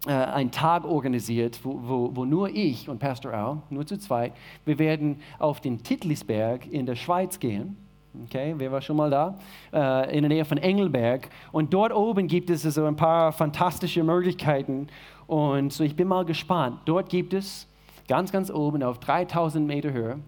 [0.07, 4.33] äh, einen Tag organisiert, wo, wo, wo, nur ich und Pastor Al, nur zu zweit,
[4.65, 7.77] wir werden auf den Titlisberg in der Schweiz gehen.
[8.25, 9.39] Okay, wer war schon mal da?
[9.73, 11.29] Äh, in der Nähe von Engelberg.
[11.53, 14.89] Und dort oben gibt es also ein paar fantastische Möglichkeiten.
[15.27, 16.81] Und so, ich bin mal gespannt.
[16.87, 17.69] Dort gibt es
[18.09, 20.19] ganz, ganz oben auf 3000 Meter Höhe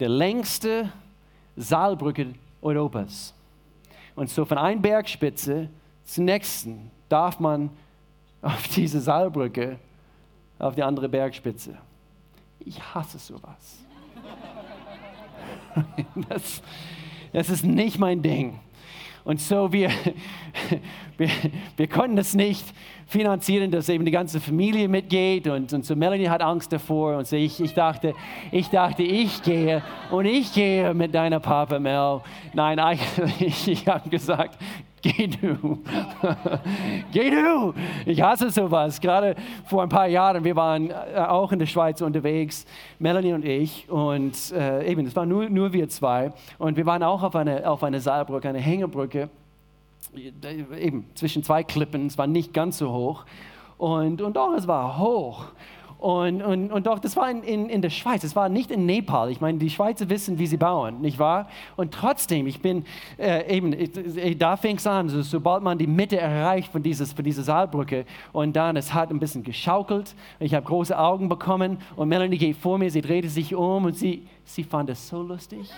[0.00, 0.90] die längste
[1.56, 3.34] Saalbrücke Europas.
[4.16, 5.68] Und so von einer Bergspitze
[6.04, 7.70] zur nächsten darf man
[8.42, 9.78] auf diese Saalbrücke
[10.58, 11.76] auf die andere Bergspitze.
[12.60, 13.84] Ich hasse sowas.
[16.28, 16.62] Das,
[17.32, 18.58] das ist nicht mein Ding.
[19.24, 19.90] Und so, wir,
[21.16, 21.30] wir,
[21.76, 22.64] wir konnten das nicht
[23.06, 25.46] finanzieren, dass eben die ganze Familie mitgeht.
[25.46, 27.16] Und, und so Melanie hat Angst davor.
[27.16, 28.14] Und so ich, ich, dachte,
[28.52, 32.20] ich dachte, ich gehe und ich gehe mit deiner Papa Mel.
[32.52, 34.58] Nein, eigentlich, ich habe gesagt,
[35.04, 35.82] geh du.
[37.12, 37.74] geh du.
[38.06, 39.00] Ich hasse sowas.
[39.00, 39.36] Gerade
[39.66, 40.94] vor ein paar Jahren, wir waren äh,
[41.28, 42.64] auch in der Schweiz unterwegs,
[42.98, 43.88] Melanie und ich.
[43.90, 46.32] Und äh, eben, es waren nur, nur wir zwei.
[46.58, 49.28] Und wir waren auch auf einer auf eine Seilbrücke, eine Hängebrücke.
[50.78, 52.06] Eben zwischen zwei Klippen.
[52.06, 53.24] Es war nicht ganz so hoch.
[53.76, 55.46] Und, und doch, es war hoch.
[55.98, 58.84] Und, und, und doch, das war in, in, in der Schweiz, es war nicht in
[58.84, 59.30] Nepal.
[59.30, 61.48] Ich meine, die Schweizer wissen, wie sie bauen, nicht wahr?
[61.76, 62.84] Und trotzdem, ich bin
[63.18, 67.14] äh, eben, ich, da fing es an, so, sobald man die Mitte erreicht von, dieses,
[67.14, 70.14] von dieser Saalbrücke und dann, es hat ein bisschen geschaukelt.
[70.40, 73.96] Ich habe große Augen bekommen und Melanie geht vor mir, sie drehte sich um und
[73.96, 75.70] sie, sie fand es so lustig.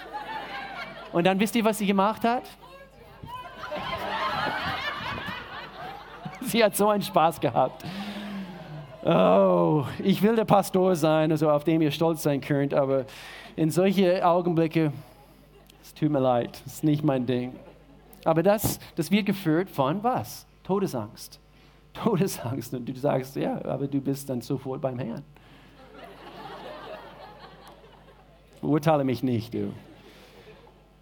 [1.12, 2.42] Und dann wisst ihr, was sie gemacht hat?
[6.40, 7.84] sie hat so einen Spaß gehabt
[9.06, 13.06] oh, ich will der Pastor sein, also auf dem ihr stolz sein könnt, aber
[13.54, 14.92] in solche Augenblicke,
[15.82, 17.54] es tut mir leid, das ist nicht mein Ding.
[18.24, 20.46] Aber das, das wird geführt von was?
[20.64, 21.40] Todesangst.
[21.92, 22.74] Todesangst.
[22.74, 25.22] Und du sagst, ja, aber du bist dann sofort beim Herrn.
[28.60, 29.72] Urteile mich nicht, du.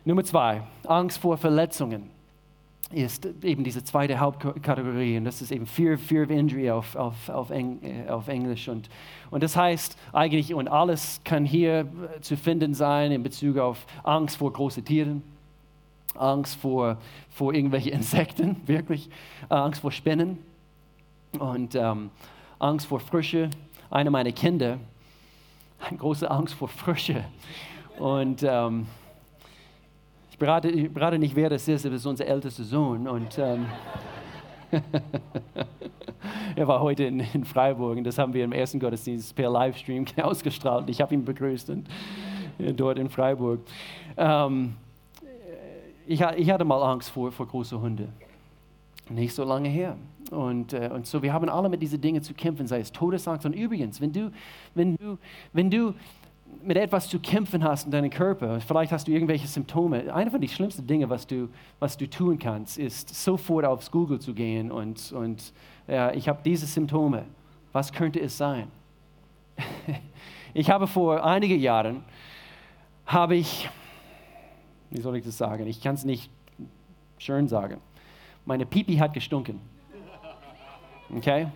[0.05, 2.14] Nummer zwei, Angst vor Verletzungen
[2.93, 7.29] ist eben diese zweite Hauptkategorie und das ist eben Fear, Fear of Injury auf, auf,
[7.29, 8.69] auf, Eng, äh, auf Englisch.
[8.69, 8.89] Und,
[9.31, 11.89] und das heißt eigentlich, und alles kann hier
[12.21, 15.23] zu finden sein in Bezug auf Angst vor großen Tieren,
[16.15, 16.99] Angst vor,
[17.31, 19.09] vor irgendwelchen Insekten, wirklich,
[19.49, 20.39] Angst vor Spinnen
[21.39, 22.11] und ähm,
[22.59, 23.51] Angst vor Frösche.
[23.91, 24.79] Eine meiner Kinder
[25.79, 27.25] hat große Angst vor Frösche.
[27.99, 28.87] Und ähm,
[30.35, 33.07] ich berate, ich berate nicht, wer das ist, das ist unser ältester Sohn.
[33.07, 33.67] Und ähm,
[36.57, 40.05] er war heute in, in, Freiburg und das haben wir im ersten Gottesdienst per Livestream
[40.23, 40.91] ausgestrahlt.
[40.91, 41.87] Ich habe ihn begrüßt und,
[42.59, 43.61] äh, dort in Freiburg.
[44.17, 44.75] Ähm,
[46.05, 48.09] ich, ich, hatte mal Angst vor, vor großen Hunden.
[49.11, 49.97] Nicht so lange her.
[50.33, 53.47] Und, äh, und so, wir haben alle mit diesen Dingen zu kämpfen, sei es Todesangst.
[53.47, 54.33] Und übrigens, wenn du,
[54.75, 55.17] wenn du,
[55.53, 55.95] wenn du
[56.63, 60.41] mit etwas zu kämpfen hast in deinem Körper, vielleicht hast du irgendwelche Symptome, eine von
[60.41, 64.71] den schlimmsten Dingen, was du, was du tun kannst, ist sofort aufs Google zu gehen
[64.71, 65.53] und, und
[65.89, 67.25] äh, ich habe diese Symptome.
[67.73, 68.69] Was könnte es sein?
[70.55, 72.05] ich habe vor einigen Jahren,
[73.05, 73.69] habe ich,
[74.91, 76.31] wie soll ich das sagen, ich kann es nicht
[77.19, 77.81] schön sagen,
[78.45, 79.61] meine Pipi hat gestunken.
[81.15, 81.49] Okay?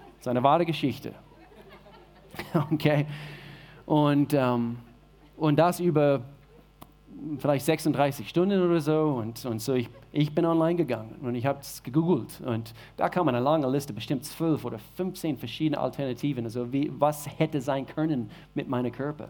[0.00, 1.14] Das ist eine wahre Geschichte.
[2.72, 3.06] Okay?
[3.86, 4.78] Und, ähm,
[5.36, 6.22] und das über
[7.38, 9.20] vielleicht 36 Stunden oder so.
[9.22, 12.40] Und, und so ich, ich bin online gegangen und ich habe es gegoogelt.
[12.44, 16.44] Und da kam eine lange Liste, bestimmt 12 oder 15 verschiedene Alternativen.
[16.44, 19.28] Also wie, was hätte sein können mit meinem Körper.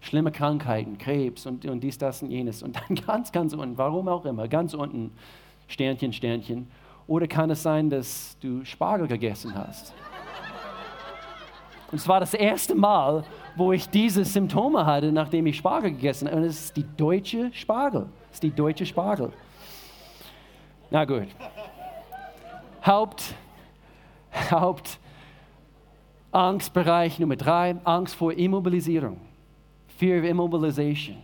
[0.00, 2.62] Schlimme Krankheiten, Krebs und, und dies, das und jenes.
[2.62, 5.12] Und dann ganz, ganz unten, warum auch immer, ganz unten,
[5.68, 6.66] Sternchen, Sternchen.
[7.06, 9.92] Oder kann es sein, dass du Spargel gegessen hast?
[11.92, 13.22] Und es war das erste Mal,
[13.54, 16.38] wo ich diese Symptome hatte, nachdem ich Spargel gegessen habe.
[16.38, 18.06] Und es ist die deutsche Spargel.
[18.30, 19.30] Es ist die deutsche Spargel.
[20.90, 21.28] Na gut.
[22.84, 23.34] Haupt,
[24.50, 24.98] Haupt
[26.32, 29.20] Angstbereich Nummer drei, Angst vor Immobilisierung.
[29.98, 31.18] Fear of Immobilization.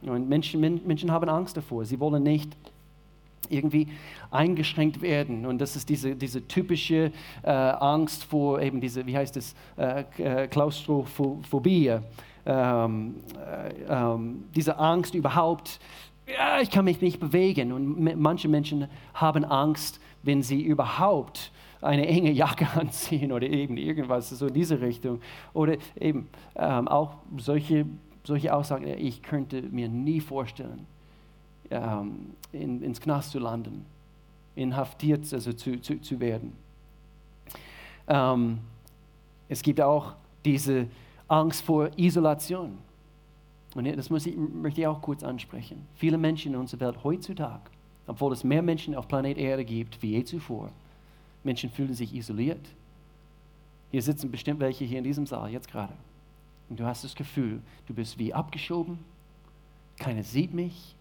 [0.00, 1.84] Und Menschen, Menschen haben Angst davor.
[1.84, 2.56] Sie wollen nicht
[3.50, 3.88] irgendwie
[4.30, 5.46] eingeschränkt werden.
[5.46, 10.04] Und das ist diese, diese typische äh, Angst vor eben diese, wie heißt es, äh,
[10.18, 11.98] äh Klaustrophobie.
[12.48, 15.80] Ähm, äh, ähm, diese Angst überhaupt,
[16.28, 17.72] ja, ich kann mich nicht bewegen.
[17.72, 21.50] Und manche Menschen haben Angst, wenn sie überhaupt
[21.82, 25.20] eine enge Jacke anziehen oder eben irgendwas so in diese Richtung.
[25.54, 27.86] Oder eben ähm, auch solche,
[28.24, 30.86] solche Aussagen, ich könnte mir nie vorstellen,
[31.70, 33.84] ähm, in, ins Knast zu landen,
[34.54, 36.52] inhaftiert also zu, zu, zu werden.
[38.08, 38.58] Ähm,
[39.48, 40.88] es gibt auch diese
[41.28, 42.78] Angst vor Isolation.
[43.74, 45.86] Und das muss ich, möchte ich auch kurz ansprechen.
[45.96, 47.62] Viele Menschen in unserer Welt heutzutage,
[48.06, 50.70] obwohl es mehr Menschen auf Planet Erde gibt wie je zuvor,
[51.44, 52.66] Menschen fühlen sich isoliert.
[53.90, 55.92] Hier sitzen bestimmt welche hier in diesem Saal jetzt gerade.
[56.68, 58.98] Und du hast das Gefühl, du bist wie abgeschoben,
[59.98, 60.95] keiner sieht mich,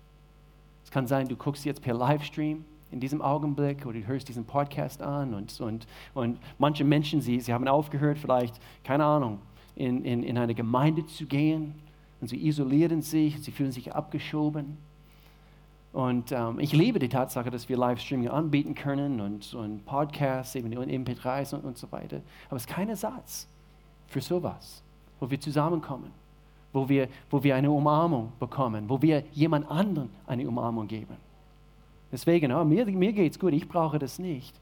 [0.96, 5.02] kann sein, du guckst jetzt per Livestream in diesem Augenblick oder du hörst diesen Podcast
[5.02, 9.40] an und, und, und manche Menschen, sie, sie haben aufgehört, vielleicht, keine Ahnung,
[9.76, 11.76] in, in, in eine Gemeinde zu gehen
[12.22, 14.78] und sie isolieren sich, sie fühlen sich abgeschoben.
[15.92, 20.78] Und ähm, ich liebe die Tatsache, dass wir Livestreaming anbieten können und, und Podcasts, eben
[20.78, 22.22] und MP3s und, und so weiter.
[22.48, 23.50] Aber es ist kein Ersatz
[24.08, 24.82] für sowas,
[25.20, 26.25] wo wir zusammenkommen
[26.76, 31.16] wo wir, wo wir eine Umarmung bekommen, wo wir jemand anderen eine Umarmung geben.
[32.12, 34.54] Deswegen, oh, mir, mir geht es gut, ich brauche das nicht.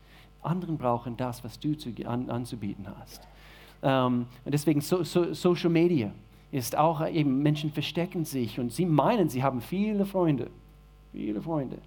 [0.42, 3.28] Anderen brauchen das, was du zu, an, anzubieten hast.
[3.82, 6.12] Ähm, und deswegen so, so, Social Media
[6.52, 10.52] ist auch eben, Menschen verstecken sich und sie meinen, sie haben viele Freunde,
[11.12, 11.78] viele Freunde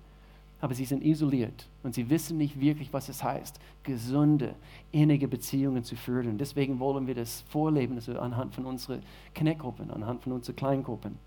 [0.60, 4.54] aber sie sind isoliert und sie wissen nicht wirklich, was es heißt, gesunde,
[4.90, 6.28] innige Beziehungen zu führen.
[6.30, 9.02] Und deswegen wollen wir das vorleben, also anhand von unseren
[9.36, 11.18] Connect-Gruppen, anhand von unseren Kleingruppen.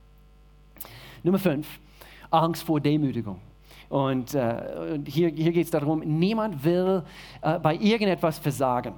[1.23, 1.79] Nummer fünf,
[2.31, 3.39] Angst vor Demütigung.
[3.89, 7.03] Und, äh, und hier, hier geht es darum, niemand will
[7.41, 8.93] äh, bei irgendetwas versagen.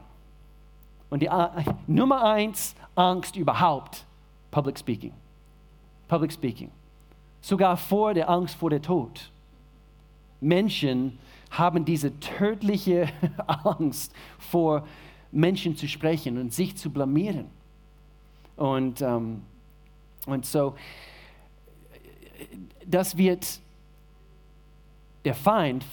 [1.09, 1.47] Und die äh,
[1.87, 4.05] Nummer eins, Angst überhaupt,
[4.49, 5.13] Public Speaking.
[6.07, 6.71] Public Speaking.
[7.41, 9.31] Sogar vor der Angst vor der Tod.
[10.41, 11.17] Menschen
[11.51, 13.07] haben diese tödliche
[13.47, 14.85] Angst vor
[15.31, 17.45] Menschen zu sprechen und sich zu blamieren.
[18.57, 19.43] Und, ähm,
[20.25, 20.75] und so,
[22.85, 23.59] das wird
[25.23, 25.85] der Feind,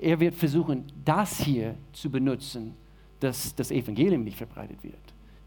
[0.00, 2.74] er wird versuchen, das hier zu benutzen,
[3.20, 4.94] dass das Evangelium nicht verbreitet wird.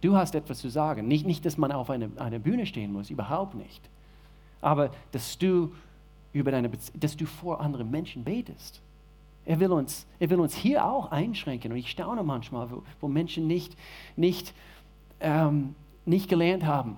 [0.02, 1.08] Du hast etwas zu sagen.
[1.08, 3.82] Nicht, nicht dass man auf einer eine Bühne stehen muss, überhaupt nicht.
[4.62, 5.74] Aber dass du
[6.34, 8.82] über deine dass du vor anderen Menschen betest.
[9.46, 11.72] Er will uns, er will uns hier auch einschränken.
[11.72, 13.76] Und ich staune manchmal, wo, wo Menschen nicht,
[14.16, 14.54] nicht,
[15.22, 16.98] ähm, nicht gelernt haben,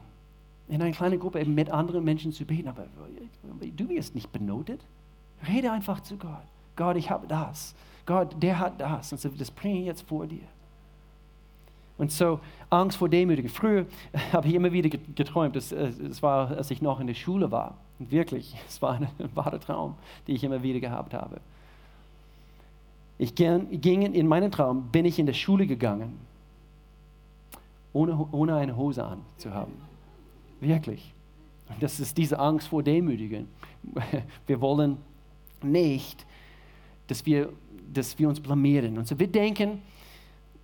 [0.67, 2.67] in einer kleinen Gruppe eben mit anderen Menschen zu beten.
[2.67, 2.85] Aber
[3.75, 4.81] du wirst nicht benotet.
[5.47, 6.43] Rede einfach zu Gott.
[6.75, 7.75] Gott, ich habe das.
[8.05, 9.11] Gott, der hat das.
[9.11, 10.43] Und so, das bringe ich jetzt vor dir.
[12.01, 12.39] Und so
[12.71, 13.51] Angst vor Demütigung.
[13.51, 13.85] Früher
[14.33, 17.77] habe ich immer wieder geträumt, es, es war, als ich noch in der Schule war.
[17.99, 19.93] Und wirklich, es war ein wahrer Traum,
[20.27, 21.39] den ich immer wieder gehabt habe.
[23.19, 26.17] Ich ging in meinen Traum, bin ich in der Schule gegangen,
[27.93, 29.73] ohne, ohne eine Hose an zu haben.
[30.59, 31.13] Wirklich.
[31.69, 33.47] Und das ist diese Angst vor Demütigen.
[34.47, 34.97] Wir wollen
[35.61, 36.25] nicht
[37.11, 37.51] dass wir,
[37.93, 38.97] dass wir uns blamieren.
[38.97, 39.81] Und so wir denken,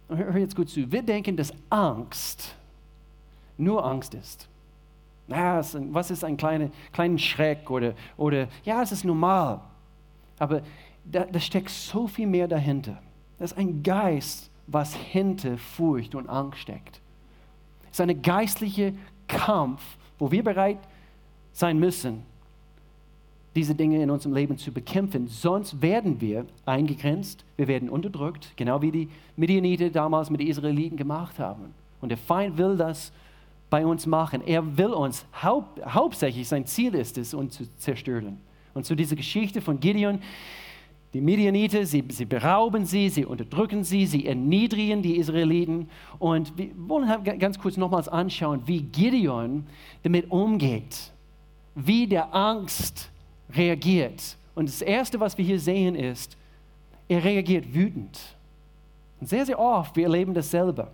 [0.10, 2.56] hör jetzt gut zu, wir denken, dass Angst
[3.58, 4.48] nur Angst ist.
[5.28, 9.60] Ja, was ist ein kleiner, kleiner Schreck oder, oder ja, es ist normal.
[10.39, 10.62] Aber
[11.04, 13.02] da, da steckt so viel mehr dahinter.
[13.38, 17.02] Das ist ein Geist, was hinter Furcht und Angst steckt.
[17.91, 18.91] Es ist ein geistlicher
[19.28, 19.82] Kampf,
[20.17, 20.80] wo wir bereit
[21.52, 22.24] sein müssen,
[23.58, 25.28] diese Dinge in unserem Leben zu bekämpfen.
[25.28, 30.96] Sonst werden wir eingegrenzt, wir werden unterdrückt, genau wie die Midianiter damals mit den Israeliten
[30.96, 31.74] gemacht haben.
[32.00, 33.12] Und der Feind will das
[33.70, 34.41] bei uns machen.
[34.46, 38.38] Er will uns, haupt, hauptsächlich sein Ziel ist es, uns zu zerstören.
[38.74, 40.20] Und zu dieser Geschichte von Gideon,
[41.13, 45.89] die Midianiter, sie, sie berauben sie, sie unterdrücken sie, sie erniedrigen die Israeliten.
[46.20, 49.65] Und wir wollen ganz kurz nochmals anschauen, wie Gideon
[50.04, 51.12] damit umgeht,
[51.74, 53.10] wie der Angst
[53.53, 54.38] reagiert.
[54.55, 56.38] Und das Erste, was wir hier sehen, ist,
[57.07, 58.19] er reagiert wütend.
[59.19, 60.91] Und sehr, sehr oft, wir erleben das selber.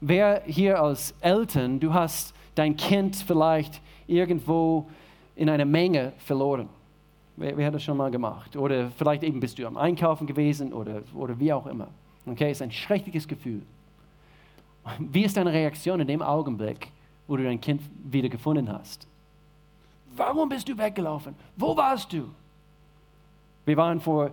[0.00, 4.86] Wer hier als Eltern, du hast dein Kind vielleicht irgendwo
[5.36, 6.68] in einer Menge verloren.
[7.36, 8.56] Wer, wer, hat das schon mal gemacht?
[8.56, 11.88] Oder vielleicht eben bist du am Einkaufen gewesen oder, oder wie auch immer.
[12.26, 13.62] Okay, ist ein schreckliches Gefühl.
[14.98, 16.88] Wie ist deine Reaktion in dem Augenblick,
[17.26, 19.06] wo du dein Kind wieder gefunden hast?
[20.16, 21.34] Warum bist du weggelaufen?
[21.56, 22.28] Wo warst du?
[23.64, 24.30] Wir waren vor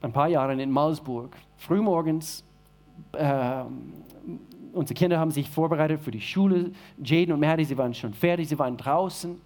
[0.00, 2.44] ein paar Jahren in Malsburg, frühmorgens.
[3.12, 3.62] Äh,
[4.72, 6.72] unsere Kinder haben sich vorbereitet für die Schule.
[7.02, 9.40] Jaden und Maddie, sie waren schon fertig, sie waren draußen.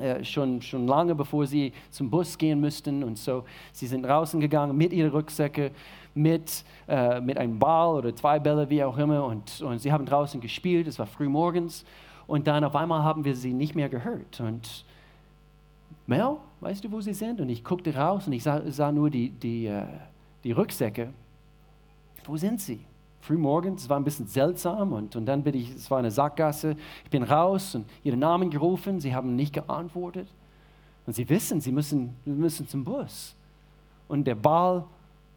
[0.00, 3.04] Äh, schon, schon lange bevor sie zum Bus gehen müssten.
[3.04, 5.70] Und so, sie sind draußen gegangen mit ihren Rucksäcken,
[6.14, 9.24] mit, äh, mit einem Ball oder zwei Bälle, wie auch immer.
[9.24, 11.84] Und, und sie haben draußen gespielt, es war früh morgens.
[12.28, 14.38] Und dann auf einmal haben wir sie nicht mehr gehört.
[14.38, 14.84] Und
[16.06, 17.40] Mel, weißt du, wo sie sind?
[17.40, 19.86] Und ich guckte raus und ich sah, sah nur die, die, äh,
[20.44, 21.08] die Rücksäcke.
[22.26, 22.80] Wo sind sie?
[23.22, 26.76] Frühmorgens, es war ein bisschen seltsam und, und dann bin ich, es war eine Sackgasse,
[27.04, 30.28] ich bin raus und ihren Namen gerufen, sie haben nicht geantwortet.
[31.06, 33.34] Und sie wissen, sie müssen, müssen zum Bus.
[34.06, 34.84] Und der Ball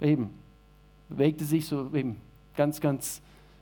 [0.01, 0.29] eben
[1.07, 2.17] bewegte sich so eben
[2.55, 3.21] ganz, ganz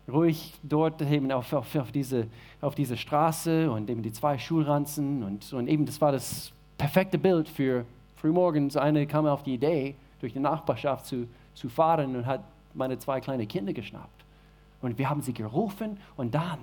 [0.10, 2.28] ruhig dort eben auf, auf, auf, diese,
[2.62, 7.18] auf diese Straße und eben die zwei Schulranzen und, und eben das war das perfekte
[7.18, 8.78] Bild für frühmorgens.
[8.78, 12.44] Eine kam auf die Idee, durch die Nachbarschaft zu, zu fahren und hat
[12.74, 14.26] meine zwei kleinen Kinder geschnappt.
[14.82, 16.60] Und wir haben sie gerufen und dann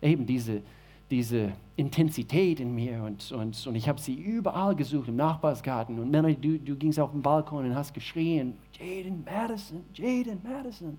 [0.00, 0.62] eben diese,
[1.10, 5.98] diese Intensität in mir und, und, und ich habe sie überall gesucht, im Nachbarsgarten.
[5.98, 10.98] Und Melanie, du, du gingst auf den Balkon und hast geschrien, Jaden Madison, Jaden Madison.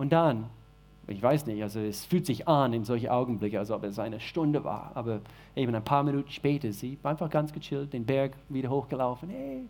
[0.00, 0.48] Und dann,
[1.08, 4.18] ich weiß nicht, also es fühlt sich an in solche Augenblicke, als ob es eine
[4.18, 5.20] Stunde war, aber
[5.54, 9.66] eben ein paar Minuten später, sie war einfach ganz gechillt, den Berg wieder hochgelaufen, hey,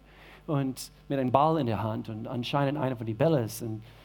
[0.47, 3.65] und mit einem Ball in der Hand und anscheinend einer von den Bällen ist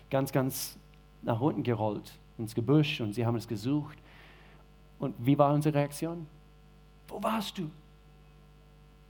[0.10, 0.80] ganz, ganz
[1.22, 4.00] nach unten gerollt ins Gebüsch und sie haben es gesucht.
[4.98, 6.26] Und wie war unsere Reaktion?
[7.08, 7.70] Wo warst du?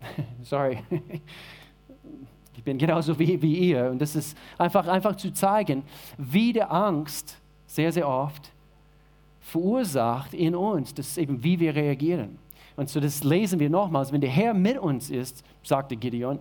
[0.43, 0.79] Sorry,
[2.57, 3.89] ich bin genauso wie, wie ihr.
[3.91, 5.83] Und das ist einfach, einfach zu zeigen,
[6.17, 8.51] wie die Angst sehr, sehr oft
[9.41, 12.39] verursacht in uns, das ist eben, wie wir reagieren.
[12.75, 16.39] Und so das lesen wir nochmals, wenn der Herr mit uns ist, sagte Gideon,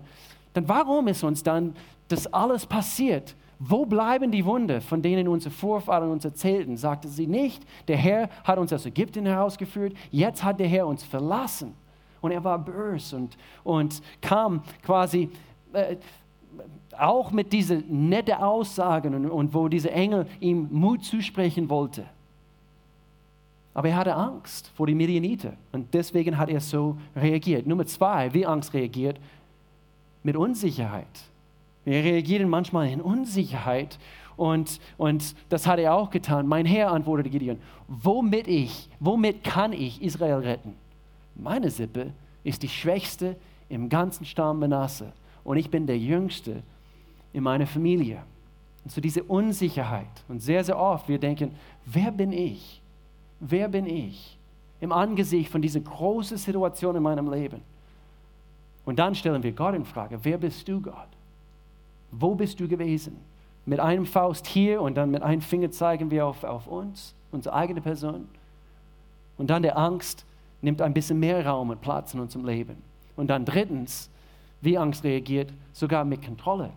[0.53, 1.75] dann warum ist uns dann
[2.09, 3.37] das alles passiert?
[3.59, 6.77] Wo bleiben die Wunder, von denen unsere Vorfahren uns erzählten?
[6.77, 11.05] Sagte sie nicht, der Herr hat uns aus Ägypten herausgeführt, jetzt hat der Herr uns
[11.05, 11.75] verlassen.
[12.21, 15.31] Und er war böse und, und kam quasi
[15.75, 15.97] äh,
[16.99, 22.05] auch mit diesen netten Aussagen und, und wo dieser Engel ihm Mut zusprechen wollte.
[23.73, 27.67] Aber er hatte Angst vor den Midianiter und deswegen hat er so reagiert.
[27.67, 29.19] Nummer zwei, wie Angst reagiert,
[30.23, 31.07] mit Unsicherheit.
[31.85, 33.99] Wir reagieren manchmal in Unsicherheit
[34.37, 36.47] und, und das hat er auch getan.
[36.47, 37.59] Mein Herr antwortete Gideon,
[37.89, 40.75] womit ich, womit kann ich Israel retten?
[41.35, 42.13] Meine Sippe
[42.45, 43.37] ist die schwächste
[43.69, 45.13] im ganzen Stamm Manasse
[45.45, 46.63] und ich bin der Jüngste
[47.33, 48.23] in meiner Familie.
[48.85, 50.25] Und so diese Unsicherheit.
[50.29, 51.55] Und sehr, sehr oft wir denken,
[51.87, 52.81] wer bin ich?
[53.41, 54.39] Wer bin ich?
[54.81, 57.61] Im Angesicht von dieser großen Situation in meinem Leben.
[58.85, 61.09] Und dann stellen wir Gott in Frage, wer bist du, Gott?
[62.11, 63.17] Wo bist du gewesen?
[63.67, 67.55] Mit einem Faust hier und dann mit einem Finger zeigen wir auf, auf uns, unsere
[67.55, 68.29] eigene Person.
[69.39, 70.25] Und dann der Angst
[70.61, 72.77] nimmt ein bisschen mehr Raum und Platz in unserem Leben.
[73.17, 74.11] Und dann drittens,
[74.65, 76.71] wie Angst reagiert, sogar mit Kontrolle.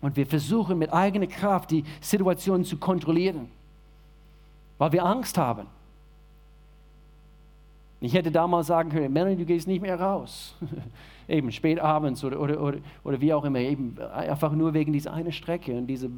[0.00, 3.48] Und wir versuchen mit eigener Kraft die Situation zu kontrollieren,
[4.78, 5.66] weil wir Angst haben.
[8.00, 10.56] Ich hätte damals sagen können, Melanie, du gehst nicht mehr raus.
[11.28, 15.12] eben spät abends oder, oder, oder, oder wie auch immer, eben einfach nur wegen dieser
[15.12, 16.10] einen Strecke und diese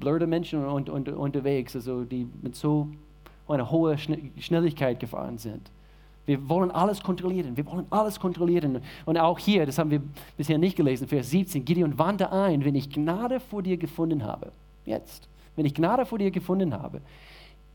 [0.00, 2.88] blöde Menschen und, und, unterwegs, also die mit so
[3.48, 3.98] einer hohen
[4.38, 5.70] Schnelligkeit gefahren sind.
[6.26, 7.56] Wir wollen alles kontrollieren.
[7.56, 8.80] Wir wollen alles kontrollieren.
[9.04, 10.02] Und auch hier, das haben wir
[10.36, 14.50] bisher nicht gelesen, Vers 17, Gideon wandte ein, wenn ich Gnade vor dir gefunden habe.
[14.86, 17.00] Jetzt, wenn ich Gnade vor dir gefunden habe,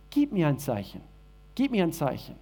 [0.10, 1.02] gib mir ein Zeichen.
[1.54, 2.36] Gib mir ein Zeichen.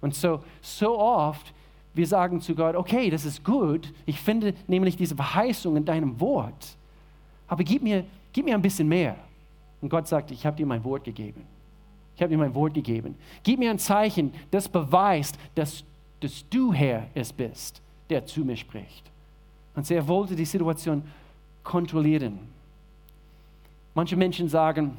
[0.00, 1.52] Und so, so oft,
[1.94, 3.92] wir sagen zu Gott, okay, das ist gut.
[4.06, 6.76] Ich finde nämlich diese Verheißung in deinem Wort.
[7.46, 9.16] Aber gib mir, gib mir ein bisschen mehr.
[9.80, 11.57] Und Gott sagt, ich habe dir mein Wort gegeben.
[12.18, 13.14] Ich habe dir mein Wort gegeben.
[13.44, 15.84] Gib mir ein Zeichen, das beweist, dass,
[16.18, 19.08] dass du Herr es bist, der zu mir spricht.
[19.76, 21.04] Und er wollte die Situation
[21.62, 22.40] kontrollieren.
[23.94, 24.96] Manche Menschen sagen,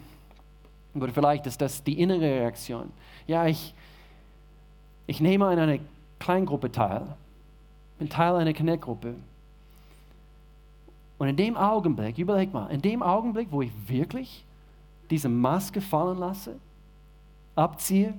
[0.94, 2.90] oder vielleicht ist das die innere Reaktion,
[3.28, 3.74] ja, ich,
[5.06, 5.80] ich nehme an einer
[6.20, 7.06] Kleingruppe teil,
[7.98, 9.16] bin Teil einer Connect-Gruppe.
[11.18, 14.46] Und in dem Augenblick, überleg mal, in dem Augenblick, wo ich wirklich
[15.10, 16.56] diese Maske fallen lasse,
[17.60, 18.14] abziehe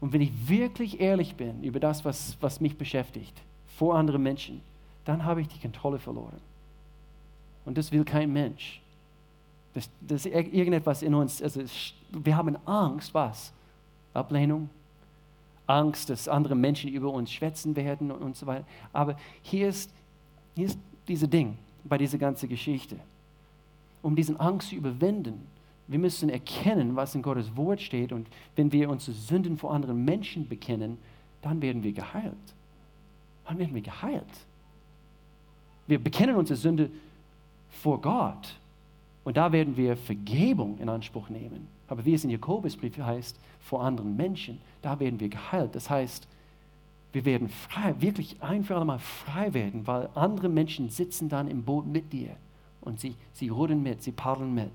[0.00, 3.40] und wenn ich wirklich ehrlich bin über das, was, was mich beschäftigt,
[3.78, 4.60] vor anderen Menschen,
[5.04, 6.40] dann habe ich die Kontrolle verloren.
[7.64, 8.80] Und das will kein Mensch.
[9.74, 11.62] Das, das ist irgendetwas in uns, also
[12.10, 13.52] wir haben Angst, was?
[14.12, 14.68] Ablehnung,
[15.66, 18.66] Angst, dass andere Menschen über uns schwätzen werden und, so weiter.
[18.92, 19.90] Aber hier ist,
[20.54, 22.96] hier ist dieses Ding bei dieser ganzen Geschichte.
[24.02, 25.46] Um diesen Angst zu überwinden,
[25.92, 28.12] wir müssen erkennen, was in Gottes Wort steht.
[28.12, 28.26] Und
[28.56, 30.98] wenn wir unsere Sünden vor anderen Menschen bekennen,
[31.42, 32.34] dann werden wir geheilt.
[33.46, 34.24] Dann werden wir geheilt.
[35.86, 36.90] Wir bekennen unsere Sünde
[37.70, 38.56] vor Gott.
[39.24, 41.68] Und da werden wir Vergebung in Anspruch nehmen.
[41.88, 45.74] Aber wie es in Jakobusbrief heißt, vor anderen Menschen, da werden wir geheilt.
[45.74, 46.26] Das heißt,
[47.12, 51.48] wir werden frei, wirklich ein für alle Mal frei werden, weil andere Menschen sitzen dann
[51.48, 52.30] im Boot mit dir
[52.80, 54.72] und sie, sie rudern mit, sie paddeln mit.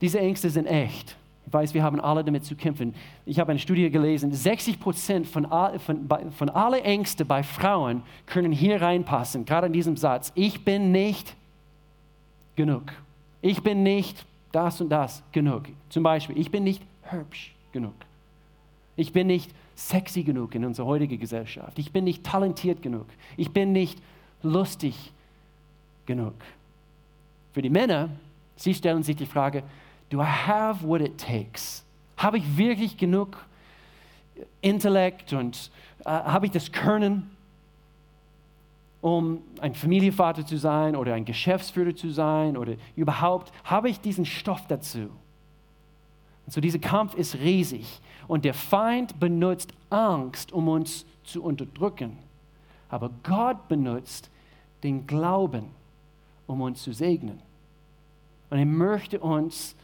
[0.00, 1.16] Diese Ängste sind echt.
[1.46, 2.94] Ich weiß, wir haben alle damit zu kämpfen.
[3.24, 5.46] Ich habe eine Studie gelesen, 60 Prozent von,
[5.78, 10.32] von, von allen Ängsten bei Frauen können hier reinpassen, gerade in diesem Satz.
[10.34, 11.36] Ich bin nicht
[12.56, 12.92] genug.
[13.42, 15.64] Ich bin nicht das und das genug.
[15.88, 17.94] Zum Beispiel, ich bin nicht hübsch genug.
[18.96, 21.78] Ich bin nicht sexy genug in unserer heutigen Gesellschaft.
[21.78, 23.06] Ich bin nicht talentiert genug.
[23.36, 24.00] Ich bin nicht
[24.42, 25.12] lustig
[26.06, 26.34] genug.
[27.52, 28.08] Für die Männer,
[28.56, 29.62] sie stellen sich die Frage,
[30.10, 31.84] do I have what it takes?
[32.16, 33.44] Habe ich wirklich genug
[34.60, 35.70] Intellekt und
[36.04, 37.30] äh, habe ich das Können,
[39.00, 44.24] um ein Familienvater zu sein oder ein Geschäftsführer zu sein oder überhaupt, habe ich diesen
[44.24, 45.10] Stoff dazu?
[46.46, 52.18] Und so dieser Kampf ist riesig und der Feind benutzt Angst, um uns zu unterdrücken.
[52.88, 54.30] Aber Gott benutzt
[54.82, 55.66] den Glauben,
[56.46, 57.40] um uns zu segnen.
[58.50, 59.74] Und er möchte uns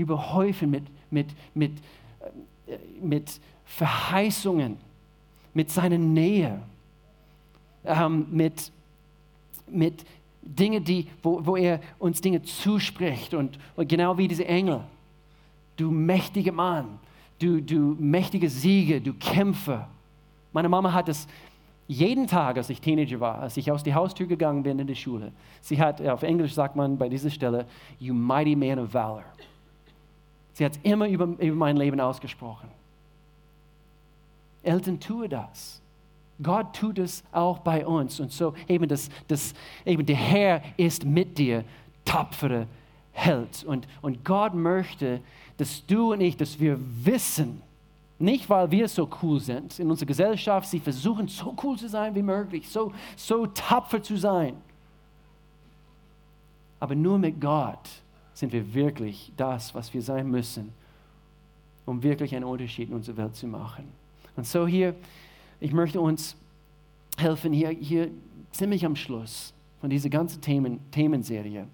[0.00, 1.72] überhäufen mit, mit, mit,
[2.66, 4.76] äh, mit Verheißungen,
[5.54, 6.60] mit seiner Nähe,
[7.84, 8.72] ähm, mit,
[9.70, 10.04] mit
[10.42, 13.34] Dingen, die, wo, wo er uns Dinge zuspricht.
[13.34, 14.80] Und, und genau wie diese Engel.
[15.76, 16.98] Du mächtiger Mann,
[17.38, 19.88] du, du mächtige Siege, du Kämpfer.
[20.52, 21.26] Meine Mama hat es
[21.86, 24.94] jeden Tag, als ich Teenager war, als ich aus der Haustür gegangen bin in die
[24.94, 25.32] Schule.
[25.60, 27.66] Sie hat, auf Englisch sagt man bei dieser Stelle,
[27.98, 29.24] you mighty man of valor.
[30.58, 32.68] Sie hat es immer über, über mein Leben ausgesprochen.
[34.64, 35.80] Eltern, tue das.
[36.42, 38.18] Gott tut es auch bei uns.
[38.18, 39.54] Und so eben, das, das,
[39.86, 41.62] eben der Herr ist mit dir,
[42.04, 42.66] tapfere
[43.12, 43.62] Held.
[43.62, 45.20] Und, und Gott möchte,
[45.58, 47.62] dass du und ich, dass wir wissen,
[48.18, 52.16] nicht weil wir so cool sind in unserer Gesellschaft, sie versuchen so cool zu sein
[52.16, 54.56] wie möglich, so, so tapfer zu sein.
[56.80, 57.88] Aber nur mit Gott
[58.38, 60.72] sind wir wirklich das, was wir sein müssen,
[61.86, 63.84] um wirklich einen Unterschied in unserer Welt zu machen.
[64.36, 64.94] Und so hier,
[65.58, 66.36] ich möchte uns
[67.16, 68.12] helfen, hier, hier
[68.52, 71.66] ziemlich am Schluss von dieser ganzen Themen, Themenserie.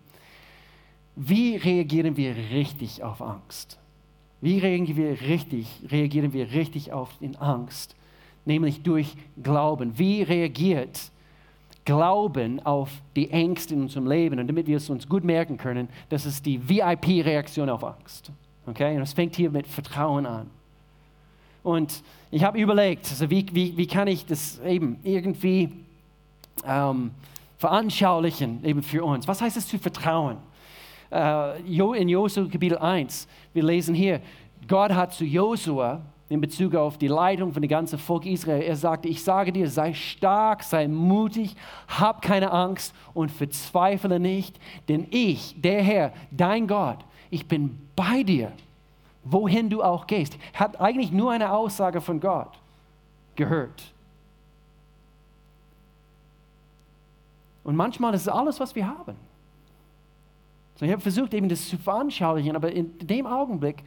[1.16, 3.78] Wie reagieren wir richtig auf Angst?
[4.40, 7.94] Wie reagieren wir richtig, reagieren wir richtig auf die Angst?
[8.46, 9.98] Nämlich durch Glauben.
[9.98, 11.10] Wie reagiert
[11.85, 15.89] Glauben auf die Ängste in unserem Leben und damit wir es uns gut merken können,
[16.09, 18.30] das ist die VIP-Reaktion auf Angst.
[18.66, 18.97] Okay?
[18.97, 20.49] Und es fängt hier mit Vertrauen an.
[21.62, 25.72] Und ich habe überlegt, also wie, wie, wie kann ich das eben irgendwie
[26.66, 27.11] ähm,
[27.59, 29.26] veranschaulichen, eben für uns.
[29.26, 30.37] Was heißt es zu vertrauen?
[31.11, 34.20] Äh, in Josua Kapitel 1, wir lesen hier,
[34.68, 36.03] Gott hat zu Josua
[36.35, 38.62] in Bezug auf die Leitung von dem ganzen Volk Israel.
[38.62, 41.55] Er sagte, ich sage dir, sei stark, sei mutig,
[41.87, 44.59] hab keine Angst und verzweifle nicht,
[44.89, 46.99] denn ich, der Herr, dein Gott,
[47.30, 48.53] ich bin bei dir,
[49.22, 50.37] wohin du auch gehst.
[50.53, 52.51] Hat eigentlich nur eine Aussage von Gott
[53.37, 53.93] gehört.
[57.62, 59.14] Und manchmal ist es alles, was wir haben.
[60.76, 63.85] So, ich habe versucht, eben das zu veranschaulichen, aber in dem Augenblick,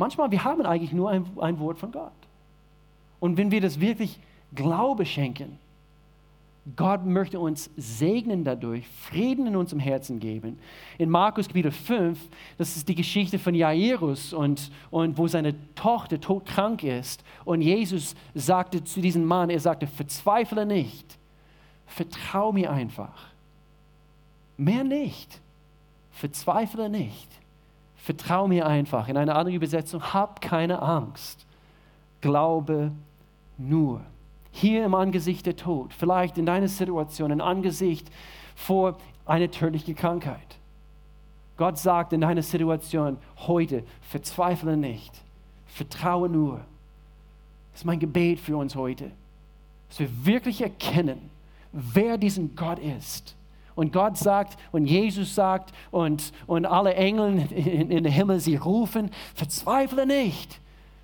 [0.00, 2.10] manchmal, wir haben eigentlich nur ein, ein Wort von Gott.
[3.20, 4.18] Und wenn wir das wirklich
[4.54, 5.58] Glaube schenken,
[6.76, 10.58] Gott möchte uns segnen dadurch, Frieden in unserem Herzen geben.
[10.98, 12.18] In Markus Kapitel 5,
[12.58, 17.22] das ist die Geschichte von Jairus und, und wo seine Tochter todkrank ist.
[17.44, 21.18] Und Jesus sagte zu diesem Mann, er sagte, verzweifle nicht,
[21.86, 23.30] vertrau mir einfach.
[24.56, 25.40] Mehr nicht.
[26.10, 27.39] Verzweifle nicht.
[28.02, 29.08] Vertrau mir einfach.
[29.08, 31.46] In einer anderen Übersetzung, hab keine Angst.
[32.20, 32.92] Glaube
[33.58, 34.00] nur.
[34.52, 38.10] Hier im Angesicht der Tod, vielleicht in deiner Situation, im Angesicht
[38.56, 38.96] vor
[39.26, 40.58] einer tödlichen Krankheit.
[41.56, 45.12] Gott sagt in deiner Situation heute, verzweifle nicht,
[45.66, 46.56] vertraue nur.
[47.72, 49.10] Das ist mein Gebet für uns heute,
[49.88, 51.30] dass wir wirklich erkennen,
[51.70, 53.36] wer diesen Gott ist.
[53.80, 58.56] Und Gott sagt und Jesus sagt und, und alle Engel in, in den Himmel, sie
[58.56, 60.60] rufen, verzweifle nicht,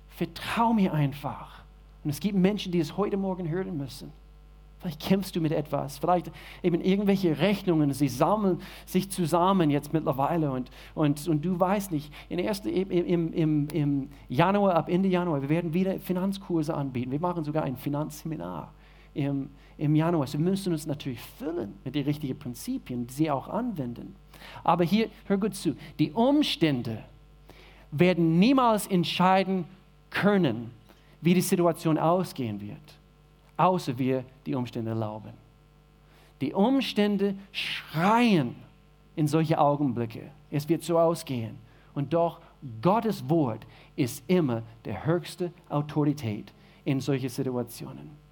[0.09, 1.63] vertrau mir einfach.
[2.03, 4.11] Und es gibt Menschen, die es heute Morgen hören müssen.
[4.77, 6.29] Vielleicht kämpfst du mit etwas, vielleicht
[6.61, 12.13] eben irgendwelche Rechnungen, sie sammeln sich zusammen jetzt mittlerweile und, und, und du weißt nicht,
[12.29, 17.09] in erste, im, im, im Januar, ab Ende Januar, wir werden wieder Finanzkurse anbieten.
[17.09, 18.71] Wir machen sogar ein Finanzseminar
[19.13, 20.23] im, im Januar.
[20.23, 24.15] Also wir müssen uns natürlich füllen mit den richtigen Prinzipien, sie auch anwenden.
[24.63, 27.03] Aber hier, hör gut zu, die Umstände
[27.91, 29.65] werden niemals entscheiden
[30.09, 30.71] können,
[31.21, 32.77] wie die Situation ausgehen wird,
[33.55, 35.33] außer wir die Umstände erlauben.
[36.41, 38.55] Die Umstände schreien
[39.15, 40.29] in solche Augenblicke.
[40.51, 41.57] Es wird so ausgehen.
[41.95, 42.39] Und doch,
[42.81, 46.53] Gottes Wort ist immer der höchste Autorität
[46.85, 48.26] in solche Situationen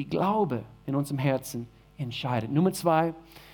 [0.00, 1.66] die Glaube in unserem Herzen
[1.98, 2.50] entscheidet.
[2.50, 3.12] Nummer zwei,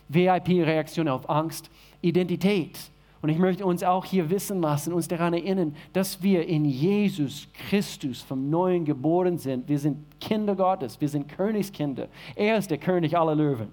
[0.08, 1.68] VIP-Reaktion auf Angst,
[2.02, 2.78] Identität.
[3.20, 7.48] Und ich möchte uns auch hier wissen lassen, uns daran erinnern, dass wir in Jesus
[7.68, 9.68] Christus vom Neuen geboren sind.
[9.68, 12.06] Wir sind Kinder Gottes, wir sind Königskinder.
[12.36, 13.68] Er ist der König aller Löwen.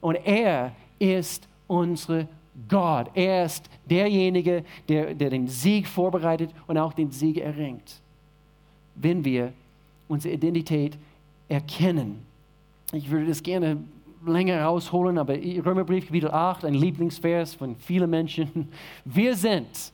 [0.00, 2.26] Und er ist unsere
[2.68, 3.10] Gott.
[3.14, 8.00] Er ist derjenige, der, der den Sieg vorbereitet und auch den Sieg erringt.
[8.96, 9.52] Wenn wir
[10.08, 10.98] unsere Identität
[11.50, 12.22] erkennen.
[12.92, 13.78] Ich würde das gerne
[14.24, 18.68] länger rausholen, aber Römerbrief Kapitel 8, ein Lieblingsvers von vielen Menschen.
[19.04, 19.92] Wir sind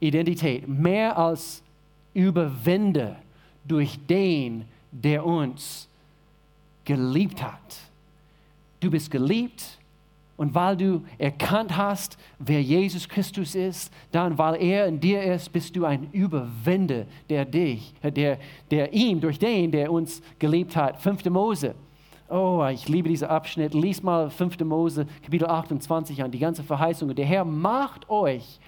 [0.00, 1.62] Identität mehr als
[2.14, 3.16] Überwinde
[3.64, 5.88] durch den, der uns
[6.84, 7.78] geliebt hat.
[8.80, 9.78] Du bist geliebt
[10.36, 15.50] und weil du erkannt hast, wer Jesus Christus ist, dann, weil er in dir ist,
[15.50, 18.38] bist du ein Überwinder, der dich, der,
[18.70, 21.00] der ihm, durch den, der uns geliebt hat.
[21.00, 21.24] 5.
[21.26, 21.74] Mose.
[22.28, 23.72] Oh, ich liebe diesen Abschnitt.
[23.72, 24.60] Lies mal 5.
[24.60, 27.14] Mose, Kapitel 28 an, die ganze Verheißung.
[27.14, 28.60] Der Herr macht euch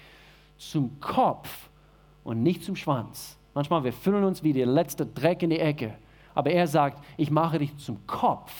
[0.57, 1.69] zum Kopf
[2.23, 3.37] und nicht zum Schwanz.
[3.53, 5.95] Manchmal, wir fühlen uns wie der letzte Dreck in die Ecke.
[6.33, 8.51] Aber er sagt, ich mache dich zum Kopf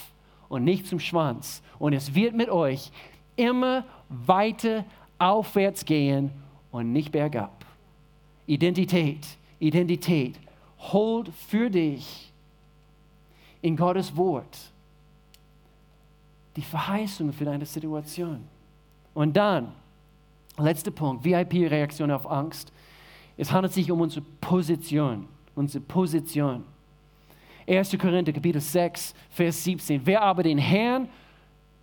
[0.50, 1.62] und nicht zum Schwanz.
[1.78, 2.92] Und es wird mit euch
[3.36, 4.84] immer weiter
[5.18, 6.32] aufwärts gehen
[6.72, 7.66] und nicht bergab.
[8.46, 9.26] Identität,
[9.60, 10.36] Identität.
[10.80, 12.32] Hold für dich
[13.62, 14.58] in Gottes Wort
[16.56, 18.44] die Verheißung für deine Situation.
[19.14, 19.72] Und dann,
[20.58, 22.72] letzter Punkt, VIP-Reaktion auf Angst.
[23.38, 26.64] Es handelt sich um unsere Position, unsere Position.
[27.70, 27.98] 1.
[28.00, 30.02] Korinther Kapitel 6, Vers 17.
[30.04, 31.08] Wer aber den Herrn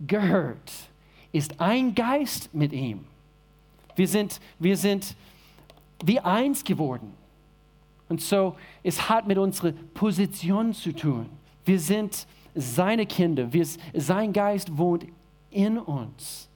[0.05, 0.73] gehört,
[1.31, 3.05] ist ein Geist mit ihm.
[3.95, 5.15] Wir sind, wir sind
[6.05, 7.13] wie eins geworden.
[8.09, 11.27] Und so, es hat mit unserer Position zu tun.
[11.65, 13.53] Wir sind seine Kinder.
[13.53, 15.07] Wir, sein Geist wohnt
[15.51, 16.49] in uns.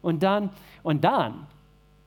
[0.00, 0.50] Und dann,
[0.82, 1.46] und dann,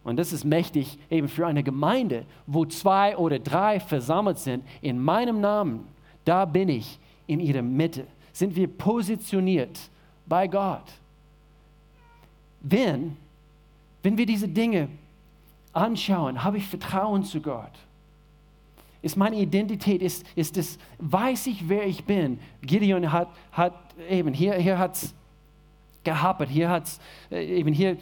[0.03, 4.99] und das ist mächtig eben für eine Gemeinde, wo zwei oder drei versammelt sind, in
[4.99, 5.88] meinem Namen,
[6.26, 8.05] da bin ich in ihrer Mitte.
[8.34, 9.80] Sind wir positioniert
[10.26, 10.91] bei Gott?
[12.59, 13.15] Wenn,
[14.03, 14.89] wenn wir diese Dinge
[15.71, 17.71] anschauen, habe ich Vertrauen zu Gott.
[19.01, 22.39] Ist meine Identität, ist, ist das, weiß ich, wer ich bin?
[22.61, 23.73] Gideon hat, hat
[24.09, 25.13] eben, hier, hier hat es
[26.06, 26.49] gehapert.
[26.49, 26.89] Hier hat
[27.32, 27.97] äh, eben hier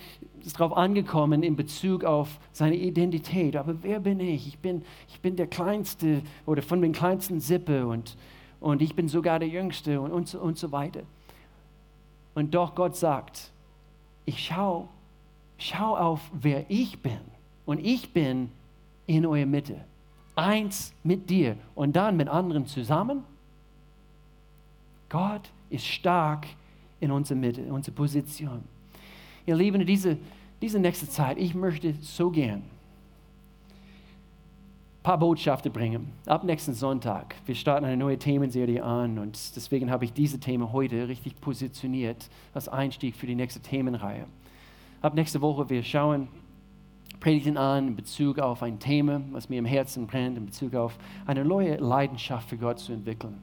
[0.45, 3.55] ist darauf angekommen in Bezug auf seine Identität.
[3.55, 4.47] Aber wer bin ich?
[4.47, 8.17] Ich bin, ich bin der Kleinste oder von den kleinsten Sippe und,
[8.59, 11.01] und ich bin sogar der Jüngste und, und, und so weiter.
[12.35, 13.51] Und doch Gott sagt,
[14.25, 14.89] ich schau,
[15.57, 17.19] schau auf, wer ich bin.
[17.65, 18.51] Und ich bin
[19.05, 19.75] in eurer Mitte.
[20.35, 23.23] Eins mit dir und dann mit anderen zusammen.
[25.09, 26.47] Gott ist stark
[27.03, 28.63] in unserer Mitte, in unserer Position.
[29.45, 30.17] Ihr Lieben, diese,
[30.61, 32.63] diese nächste Zeit, ich möchte so gern ein
[35.03, 36.13] paar Botschaften bringen.
[36.25, 37.35] Ab nächsten Sonntag.
[37.45, 42.29] Wir starten eine neue Themenserie an und deswegen habe ich diese Themen heute richtig positioniert
[42.53, 44.25] als Einstieg für die nächste Themenreihe.
[45.01, 46.29] Ab nächste Woche, wir schauen
[47.19, 50.97] Predigten an in Bezug auf ein Thema, was mir im Herzen brennt, in Bezug auf
[51.25, 53.41] eine neue Leidenschaft für Gott zu entwickeln.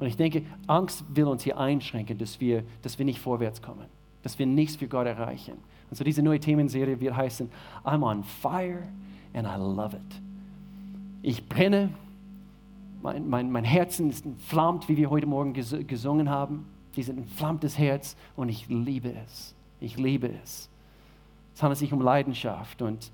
[0.00, 3.84] Und ich denke, Angst will uns hier einschränken, dass wir, dass wir nicht vorwärts kommen,
[4.22, 5.52] dass wir nichts für Gott erreichen.
[5.90, 7.50] Und so diese neue Themenserie wird heißen,
[7.84, 8.84] I'm on fire
[9.34, 10.20] and I love it.
[11.20, 11.90] Ich brenne,
[13.02, 16.64] mein, mein, mein Herzen ist entflammt, wie wir heute Morgen ges gesungen haben.
[16.96, 19.54] Dieses entflammtes Herz und ich liebe es.
[19.80, 20.70] Ich liebe es.
[21.54, 23.12] Es handelt sich um Leidenschaft und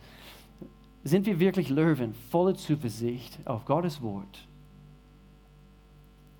[1.03, 4.46] sind wir wirklich Löwen, voller Zuversicht auf Gottes Wort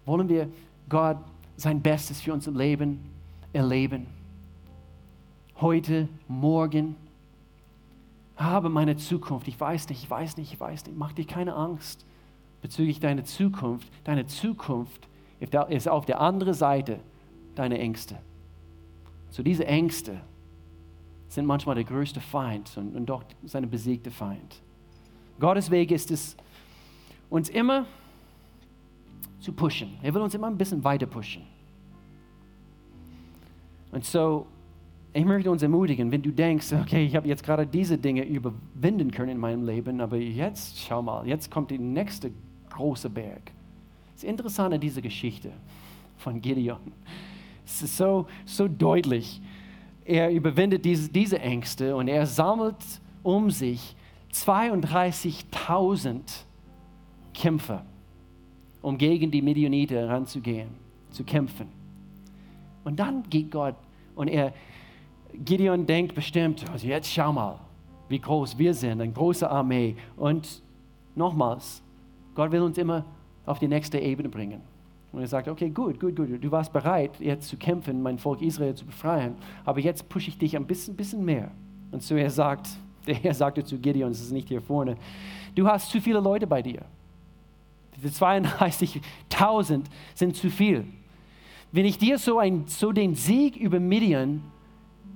[0.07, 0.49] wollen wir
[0.89, 1.19] Gott
[1.57, 3.01] sein Bestes für unser Leben
[3.53, 4.07] erleben.
[5.61, 6.97] Heute, morgen.
[8.37, 9.49] Habe meine Zukunft.
[9.49, 10.97] Ich weiß nicht, ich weiß nicht, ich weiß nicht.
[10.97, 12.05] Mach dir keine Angst
[12.61, 13.89] bezüglich deiner Zukunft.
[14.05, 15.09] Deine Zukunft
[15.41, 17.01] ist auf der anderen Seite
[17.55, 18.19] deine Ängste.
[19.31, 20.21] So diese Ängste
[21.29, 24.61] sind manchmal der größte Feind und, und doch seine besiegte Feind.
[25.41, 26.37] Gottes Weg ist es,
[27.29, 27.87] uns immer
[29.47, 29.97] zu pushen.
[30.03, 31.43] Er will uns immer ein bisschen weiter pushen.
[33.93, 34.49] Und so,
[35.13, 39.13] ich möchte uns ermutigen, wenn du denkst, okay, ich habe jetzt gerade diese Dinge überwinden
[39.13, 42.33] können in meinem Leben, aber jetzt, schau mal, jetzt kommt der nächste
[42.71, 43.53] große Berg.
[44.17, 45.53] Es ist interessant an dieser Geschichte
[46.17, 46.93] von Gideon.
[47.65, 49.41] Es ist so, so deutlich.
[50.05, 52.85] Er überwindet diese, diese Ängste und er sammelt
[53.23, 53.95] um sich
[54.33, 56.21] 32.000
[57.33, 57.87] Kämpfer
[58.87, 60.69] um gegen die Midianiter heranzugehen,
[61.11, 61.67] zu kämpfen.
[62.85, 63.75] Und dann geht Gott
[64.15, 64.53] und er,
[65.35, 67.59] Gideon denkt bestimmt, also jetzt schau mal,
[68.09, 69.97] wie groß wir sind, eine große Armee.
[70.17, 70.63] Und
[71.17, 71.83] nochmals,
[72.37, 73.05] Gott will uns immer
[73.45, 74.61] auf die nächste Ebene bringen.
[75.11, 78.41] Und er sagt, okay, gut, gut, gut, du warst bereit, jetzt zu kämpfen, mein Volk
[78.41, 79.35] Israel zu befreien,
[79.65, 81.51] aber jetzt pushe ich dich ein bisschen, bisschen mehr.
[81.91, 82.69] Und so er sagt,
[83.05, 84.97] der Herr sagte zu Gideon, das ist nicht hier vorne,
[85.57, 86.83] du hast zu viele Leute bei dir.
[87.97, 89.83] Diese 32.000
[90.15, 90.85] sind zu viel.
[91.73, 94.43] Wenn ich dir so, ein, so den Sieg über Midian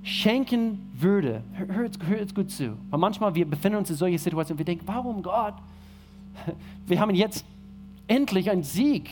[0.03, 2.77] schenken würde, hört, hört gut zu.
[2.89, 5.55] Weil manchmal wir befinden uns in solchen Situationen, wir denken, warum Gott?
[6.87, 7.45] Wir haben jetzt
[8.07, 9.09] endlich einen Sieg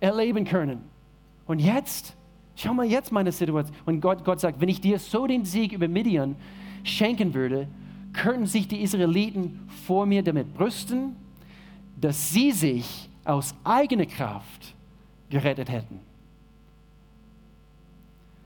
[0.00, 0.82] erleben können.
[1.46, 2.14] Und jetzt,
[2.54, 3.76] schau mal jetzt meine Situation.
[3.86, 6.36] Und Gott, Gott sagt, wenn ich dir so den Sieg über Midian
[6.84, 7.68] schenken würde,
[8.12, 11.16] könnten sich die Israeliten vor mir damit brüsten
[12.04, 14.74] dass sie sich aus eigener Kraft
[15.30, 16.00] gerettet hätten.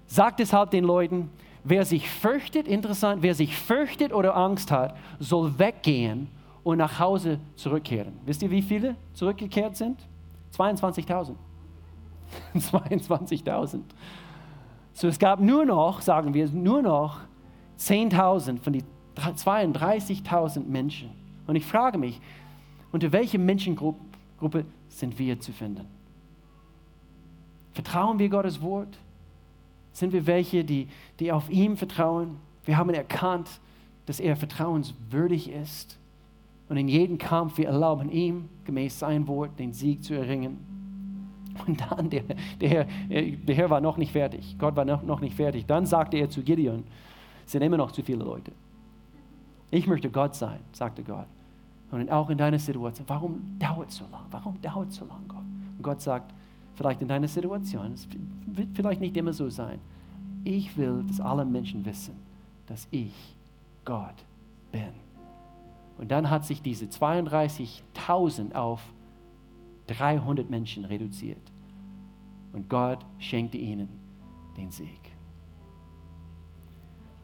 [0.06, 1.28] Sagt deshalb den Leuten,
[1.64, 6.28] wer sich fürchtet, interessant, wer sich fürchtet oder Angst hat, soll weggehen
[6.62, 8.12] und nach Hause zurückkehren.
[8.24, 10.06] Wisst ihr, wie viele zurückgekehrt sind?
[10.56, 11.34] 22.000.
[12.54, 13.80] 22.000.
[14.92, 17.20] So, es gab nur noch, sagen wir, nur noch
[17.78, 18.82] 10.000 von den
[19.16, 21.10] 32.000 Menschen.
[21.46, 22.20] Und ich frage mich,
[22.92, 25.86] unter welcher Menschengruppe sind wir zu finden?
[27.72, 28.98] Vertrauen wir Gottes Wort?
[29.92, 30.88] Sind wir welche, die,
[31.20, 32.36] die auf ihm vertrauen?
[32.64, 33.60] Wir haben erkannt,
[34.06, 35.98] dass er vertrauenswürdig ist.
[36.68, 40.58] Und in jedem Kampf, wir erlauben ihm, gemäß sein Wort, den Sieg zu erringen.
[41.66, 42.22] Und dann, der,
[42.60, 44.56] der, Herr, der Herr war noch nicht fertig.
[44.58, 45.66] Gott war noch, noch nicht fertig.
[45.66, 46.84] Dann sagte er zu Gideon,
[47.44, 48.52] es sind immer noch zu viele Leute.
[49.70, 51.26] Ich möchte Gott sein, sagte Gott
[51.90, 53.08] und auch in deiner Situation.
[53.08, 54.24] Warum dauert es so lang?
[54.30, 55.38] Warum dauert es so lang, Gott?
[55.76, 56.34] Und Gott sagt,
[56.74, 58.06] vielleicht in deiner Situation, es
[58.46, 59.78] wird vielleicht nicht immer so sein.
[60.44, 62.14] Ich will, dass alle Menschen wissen,
[62.66, 63.36] dass ich
[63.84, 64.24] Gott
[64.70, 64.92] bin.
[65.98, 68.82] Und dann hat sich diese 32.000 auf
[69.88, 71.42] 300 Menschen reduziert.
[72.52, 73.88] Und Gott schenkte ihnen
[74.56, 75.07] den Sieg.